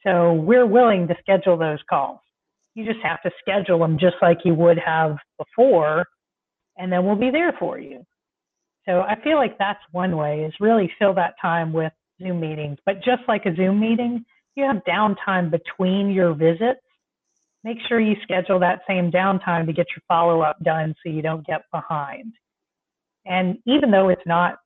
So 0.05 0.33
we're 0.33 0.65
willing 0.65 1.07
to 1.07 1.15
schedule 1.19 1.57
those 1.57 1.79
calls. 1.89 2.19
You 2.75 2.85
just 2.85 3.03
have 3.03 3.21
to 3.21 3.31
schedule 3.39 3.79
them 3.79 3.97
just 3.99 4.15
like 4.21 4.39
you 4.43 4.55
would 4.55 4.79
have 4.79 5.17
before, 5.37 6.05
and 6.77 6.91
then 6.91 7.05
we'll 7.05 7.15
be 7.15 7.31
there 7.31 7.53
for 7.59 7.79
you. 7.79 8.03
So 8.85 9.01
I 9.01 9.15
feel 9.23 9.37
like 9.37 9.57
that's 9.57 9.79
one 9.91 10.17
way 10.17 10.43
is 10.43 10.53
really 10.59 10.91
fill 10.99 11.13
that 11.13 11.35
time 11.41 11.71
with 11.71 11.93
Zoom 12.21 12.39
meetings. 12.39 12.77
But 12.85 12.95
just 12.97 13.21
like 13.27 13.45
a 13.45 13.55
Zoom 13.55 13.79
meeting, 13.79 14.25
you 14.55 14.65
have 14.65 14.83
downtime 14.87 15.51
between 15.51 16.11
your 16.11 16.33
visits. 16.33 16.81
Make 17.63 17.77
sure 17.87 17.99
you 17.99 18.15
schedule 18.23 18.59
that 18.59 18.81
same 18.87 19.09
downtime 19.09 19.65
to 19.67 19.73
get 19.73 19.87
your 19.95 20.03
follow 20.07 20.41
up 20.41 20.57
done 20.63 20.93
so 21.01 21.11
you 21.11 21.21
don't 21.21 21.45
get 21.45 21.61
behind. 21.71 22.33
And 23.25 23.57
even 23.65 23.89
though 23.89 24.09
it's 24.09 24.25
not 24.25 24.57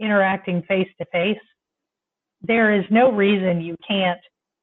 interacting 0.00 0.62
face 0.62 0.88
to 0.98 1.06
face, 1.12 1.38
there 2.42 2.74
is 2.74 2.84
no 2.90 3.12
reason 3.12 3.60
you 3.60 3.76
can't 3.86 4.18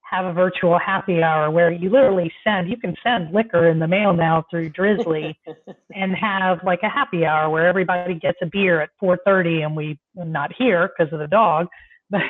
have 0.09 0.25
a 0.25 0.33
virtual 0.33 0.77
happy 0.79 1.21
hour 1.21 1.51
where 1.51 1.71
you 1.71 1.89
literally 1.89 2.31
send 2.43 2.69
you 2.69 2.77
can 2.77 2.95
send 3.03 3.33
liquor 3.33 3.69
in 3.69 3.79
the 3.79 3.87
mail 3.87 4.13
now 4.13 4.43
through 4.49 4.69
Drizly 4.71 5.35
and 5.95 6.15
have 6.15 6.59
like 6.63 6.79
a 6.83 6.89
happy 6.89 7.25
hour 7.25 7.49
where 7.49 7.67
everybody 7.67 8.15
gets 8.15 8.37
a 8.41 8.47
beer 8.47 8.81
at 8.81 8.89
4:30 9.01 9.65
and 9.65 9.75
we 9.75 9.99
not 10.15 10.51
here 10.57 10.89
because 10.89 11.11
of 11.13 11.19
the 11.19 11.27
dog 11.27 11.67
but 12.09 12.21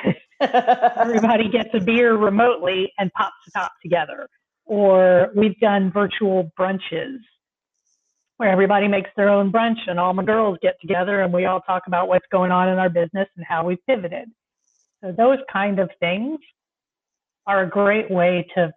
everybody 0.98 1.48
gets 1.52 1.70
a 1.74 1.80
beer 1.80 2.16
remotely 2.16 2.92
and 2.98 3.10
pops 3.12 3.36
the 3.46 3.52
top 3.52 3.72
together. 3.82 4.28
Or 4.66 5.30
we've 5.34 5.58
done 5.58 5.90
virtual 5.90 6.50
brunches 6.58 7.16
where 8.36 8.50
everybody 8.50 8.88
makes 8.88 9.10
their 9.16 9.28
own 9.28 9.50
brunch 9.52 9.78
and 9.86 9.98
all 9.98 10.14
my 10.14 10.24
girls 10.24 10.58
get 10.62 10.80
together 10.80 11.22
and 11.22 11.32
we 11.32 11.44
all 11.44 11.60
talk 11.60 11.82
about 11.86 12.08
what's 12.08 12.26
going 12.30 12.50
on 12.50 12.68
in 12.68 12.78
our 12.78 12.88
business 12.88 13.28
and 13.36 13.44
how 13.46 13.64
we've 13.64 13.84
pivoted. 13.86 14.30
So 15.02 15.12
those 15.12 15.38
kind 15.52 15.78
of 15.78 15.90
things 15.98 16.38
are 17.50 17.62
a 17.64 17.68
great 17.68 18.08
way 18.08 18.46
to 18.54 18.72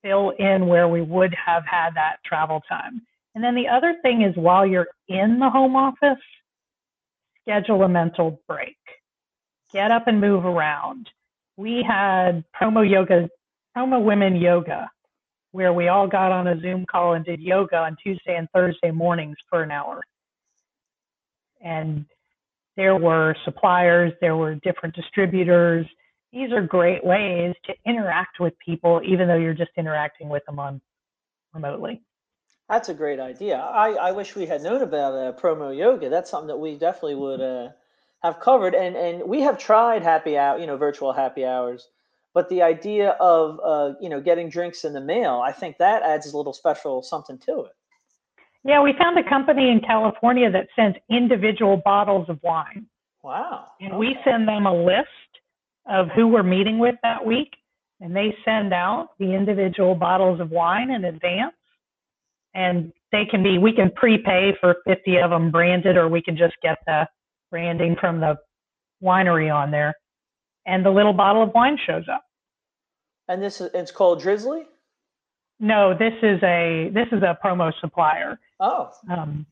fill 0.00 0.30
in 0.38 0.66
where 0.68 0.86
we 0.86 1.02
would 1.02 1.34
have 1.34 1.64
had 1.66 1.90
that 1.94 2.18
travel 2.24 2.62
time. 2.68 3.02
And 3.34 3.42
then 3.42 3.56
the 3.56 3.66
other 3.66 3.96
thing 4.02 4.22
is 4.22 4.36
while 4.36 4.64
you're 4.64 4.86
in 5.08 5.40
the 5.40 5.50
home 5.50 5.74
office, 5.74 6.22
schedule 7.42 7.82
a 7.82 7.88
mental 7.88 8.40
break. 8.46 8.76
Get 9.72 9.90
up 9.90 10.06
and 10.06 10.20
move 10.20 10.44
around. 10.44 11.10
We 11.56 11.84
had 11.86 12.44
promo 12.54 12.88
yoga, 12.88 13.28
promo 13.76 14.04
women 14.04 14.36
yoga, 14.36 14.88
where 15.50 15.72
we 15.72 15.88
all 15.88 16.06
got 16.06 16.30
on 16.30 16.46
a 16.46 16.60
Zoom 16.60 16.86
call 16.86 17.14
and 17.14 17.24
did 17.24 17.40
yoga 17.40 17.78
on 17.78 17.96
Tuesday 18.00 18.36
and 18.36 18.48
Thursday 18.54 18.92
mornings 18.92 19.36
for 19.50 19.64
an 19.64 19.72
hour. 19.72 20.02
And 21.60 22.06
there 22.76 22.96
were 22.96 23.34
suppliers, 23.44 24.12
there 24.20 24.36
were 24.36 24.54
different 24.56 24.94
distributors, 24.94 25.86
these 26.34 26.52
are 26.52 26.60
great 26.60 27.04
ways 27.04 27.54
to 27.64 27.72
interact 27.86 28.40
with 28.40 28.54
people, 28.58 29.00
even 29.06 29.28
though 29.28 29.36
you're 29.36 29.54
just 29.54 29.70
interacting 29.76 30.28
with 30.28 30.44
them 30.46 30.58
on 30.58 30.80
remotely. 31.54 32.02
That's 32.68 32.88
a 32.88 32.94
great 32.94 33.20
idea. 33.20 33.56
I, 33.56 33.90
I 33.92 34.12
wish 34.12 34.34
we 34.34 34.46
had 34.46 34.62
known 34.62 34.82
about 34.82 35.14
uh, 35.14 35.32
promo 35.38 35.76
yoga. 35.76 36.08
That's 36.08 36.30
something 36.30 36.48
that 36.48 36.56
we 36.56 36.76
definitely 36.76 37.14
would 37.14 37.40
uh, 37.40 37.68
have 38.22 38.40
covered. 38.40 38.74
And 38.74 38.96
and 38.96 39.22
we 39.22 39.42
have 39.42 39.58
tried 39.58 40.02
happy 40.02 40.36
hour, 40.36 40.58
you 40.58 40.66
know, 40.66 40.76
virtual 40.76 41.12
happy 41.12 41.44
hours. 41.44 41.86
But 42.32 42.48
the 42.48 42.62
idea 42.62 43.10
of 43.20 43.60
uh, 43.62 43.94
you 44.00 44.08
know 44.08 44.20
getting 44.20 44.48
drinks 44.48 44.84
in 44.84 44.92
the 44.92 45.00
mail, 45.00 45.40
I 45.44 45.52
think 45.52 45.76
that 45.78 46.02
adds 46.02 46.32
a 46.32 46.36
little 46.36 46.54
special 46.54 47.02
something 47.02 47.38
to 47.40 47.60
it. 47.60 47.72
Yeah, 48.64 48.82
we 48.82 48.94
found 48.98 49.18
a 49.18 49.28
company 49.28 49.70
in 49.70 49.80
California 49.80 50.50
that 50.50 50.68
sends 50.74 50.96
individual 51.10 51.76
bottles 51.84 52.28
of 52.30 52.42
wine. 52.42 52.86
Wow. 53.22 53.66
And 53.80 53.92
okay. 53.92 53.98
we 53.98 54.16
send 54.24 54.48
them 54.48 54.66
a 54.66 54.74
list 54.74 55.08
of 55.86 56.08
who 56.14 56.28
we're 56.28 56.42
meeting 56.42 56.78
with 56.78 56.94
that 57.02 57.24
week, 57.24 57.52
and 58.00 58.14
they 58.14 58.34
send 58.44 58.72
out 58.72 59.10
the 59.18 59.32
individual 59.32 59.94
bottles 59.94 60.40
of 60.40 60.50
wine 60.50 60.90
in 60.90 61.04
advance. 61.04 61.54
And 62.54 62.92
they 63.12 63.24
can 63.24 63.42
be, 63.42 63.58
we 63.58 63.72
can 63.72 63.90
prepay 63.90 64.52
for 64.60 64.76
50 64.86 65.18
of 65.18 65.30
them 65.30 65.50
branded, 65.50 65.96
or 65.96 66.08
we 66.08 66.22
can 66.22 66.36
just 66.36 66.54
get 66.62 66.78
the 66.86 67.06
branding 67.50 67.96
from 68.00 68.20
the 68.20 68.36
winery 69.02 69.54
on 69.54 69.70
there. 69.70 69.94
And 70.66 70.84
the 70.84 70.90
little 70.90 71.12
bottle 71.12 71.42
of 71.42 71.52
wine 71.54 71.78
shows 71.86 72.04
up. 72.10 72.24
And 73.28 73.42
this 73.42 73.60
is, 73.60 73.70
it's 73.74 73.90
called 73.90 74.22
Drizly? 74.22 74.64
No, 75.60 75.96
this 75.96 76.14
is 76.22 76.42
a, 76.42 76.90
this 76.92 77.06
is 77.12 77.22
a 77.22 77.36
promo 77.44 77.72
supplier. 77.80 78.38
Oh. 78.60 78.90
Um, 79.10 79.46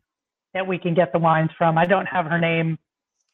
that 0.54 0.66
we 0.66 0.78
can 0.78 0.94
get 0.94 1.12
the 1.12 1.18
wines 1.18 1.50
from. 1.56 1.78
I 1.78 1.86
don't 1.86 2.06
have 2.06 2.26
her 2.26 2.38
name 2.38 2.78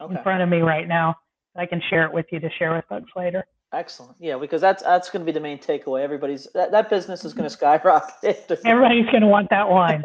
okay. 0.01 0.15
in 0.15 0.23
front 0.23 0.43
of 0.43 0.49
me 0.49 0.59
right 0.59 0.87
now 0.87 1.17
I 1.59 1.66
can 1.66 1.83
share 1.90 2.05
it 2.05 2.12
with 2.12 2.27
you 2.31 2.40
to 2.40 2.51
share 2.51 2.75
with 2.75 2.85
folks 2.88 3.11
later. 3.16 3.44
Excellent. 3.73 4.16
Yeah, 4.18 4.38
because 4.38 4.62
that's 4.62 4.83
that's 4.83 5.11
going 5.11 5.21
to 5.21 5.27
be 5.27 5.33
the 5.33 5.40
main 5.40 5.59
takeaway. 5.59 6.03
Everybody's 6.03 6.49
that, 6.55 6.71
that 6.71 6.88
business 6.88 7.25
is 7.25 7.35
going 7.35 7.44
to 7.44 7.51
skyrocket. 7.51 8.51
Everybody's 8.64 9.07
going 9.07 9.21
to 9.21 9.27
want 9.27 9.51
that 9.51 9.68
wine. 9.68 10.03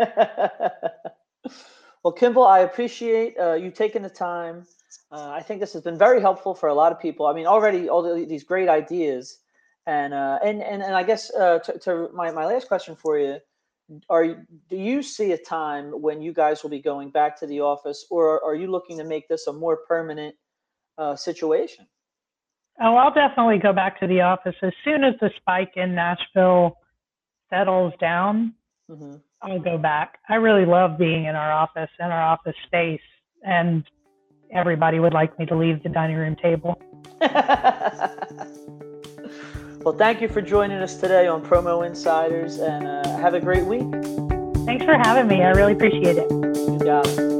well, 2.03 2.11
Kimball, 2.11 2.45
I 2.45 2.59
appreciate 2.59 3.37
uh, 3.39 3.53
you 3.53 3.71
taking 3.71 4.01
the 4.01 4.09
time. 4.09 4.65
Uh, 5.11 5.29
I 5.29 5.41
think 5.41 5.61
this 5.61 5.71
has 5.73 5.81
been 5.81 5.97
very 5.97 6.19
helpful 6.19 6.53
for 6.53 6.67
a 6.67 6.73
lot 6.73 6.91
of 6.91 6.99
people. 6.99 7.25
I 7.25 7.33
mean, 7.33 7.45
already 7.45 7.87
all 7.87 8.01
the, 8.01 8.25
these 8.25 8.43
great 8.43 8.67
ideas, 8.67 9.39
and 9.87 10.13
uh, 10.13 10.39
and, 10.43 10.61
and 10.61 10.83
and 10.83 10.93
I 10.93 11.03
guess 11.03 11.33
uh, 11.33 11.59
to, 11.59 11.79
to 11.79 12.09
my 12.13 12.31
my 12.31 12.45
last 12.45 12.67
question 12.67 12.97
for 12.97 13.17
you 13.17 13.37
are 14.09 14.45
do 14.69 14.77
you 14.77 15.01
see 15.03 15.33
a 15.33 15.37
time 15.37 15.91
when 16.01 16.21
you 16.21 16.33
guys 16.33 16.63
will 16.63 16.69
be 16.69 16.79
going 16.79 17.09
back 17.09 17.37
to 17.37 17.45
the 17.47 17.59
office 17.59 18.05
or 18.09 18.43
are 18.43 18.55
you 18.55 18.67
looking 18.67 18.97
to 18.97 19.03
make 19.03 19.27
this 19.27 19.47
a 19.47 19.53
more 19.53 19.79
permanent 19.87 20.33
uh, 20.97 21.15
situation 21.15 21.85
oh 22.81 22.95
i'll 22.95 23.13
definitely 23.13 23.57
go 23.57 23.73
back 23.73 23.99
to 23.99 24.07
the 24.07 24.21
office 24.21 24.55
as 24.61 24.73
soon 24.83 25.03
as 25.03 25.13
the 25.21 25.29
spike 25.37 25.73
in 25.75 25.93
nashville 25.93 26.77
settles 27.49 27.93
down 27.99 28.53
mm-hmm. 28.89 29.15
i'll 29.41 29.59
go 29.59 29.77
back 29.77 30.19
i 30.29 30.35
really 30.35 30.65
love 30.65 30.97
being 30.97 31.25
in 31.25 31.35
our 31.35 31.51
office 31.51 31.89
and 31.99 32.11
our 32.11 32.23
office 32.23 32.55
space 32.65 33.01
and 33.43 33.83
everybody 34.51 34.99
would 34.99 35.13
like 35.13 35.37
me 35.39 35.45
to 35.45 35.55
leave 35.55 35.81
the 35.83 35.89
dining 35.89 36.15
room 36.15 36.35
table 36.41 36.79
Well, 39.83 39.93
thank 39.93 40.21
you 40.21 40.29
for 40.29 40.41
joining 40.41 40.77
us 40.77 40.95
today 40.95 41.27
on 41.27 41.43
Promo 41.43 41.85
Insiders 41.85 42.59
and 42.59 42.87
uh, 42.87 43.17
have 43.17 43.33
a 43.33 43.39
great 43.41 43.65
week. 43.65 43.81
Thanks 44.65 44.85
for 44.85 44.95
having 44.95 45.27
me. 45.27 45.43
I 45.43 45.49
really 45.49 45.73
appreciate 45.73 46.15
it. 46.15 46.31
You 46.31 46.79
got 46.79 47.05
it. 47.05 47.32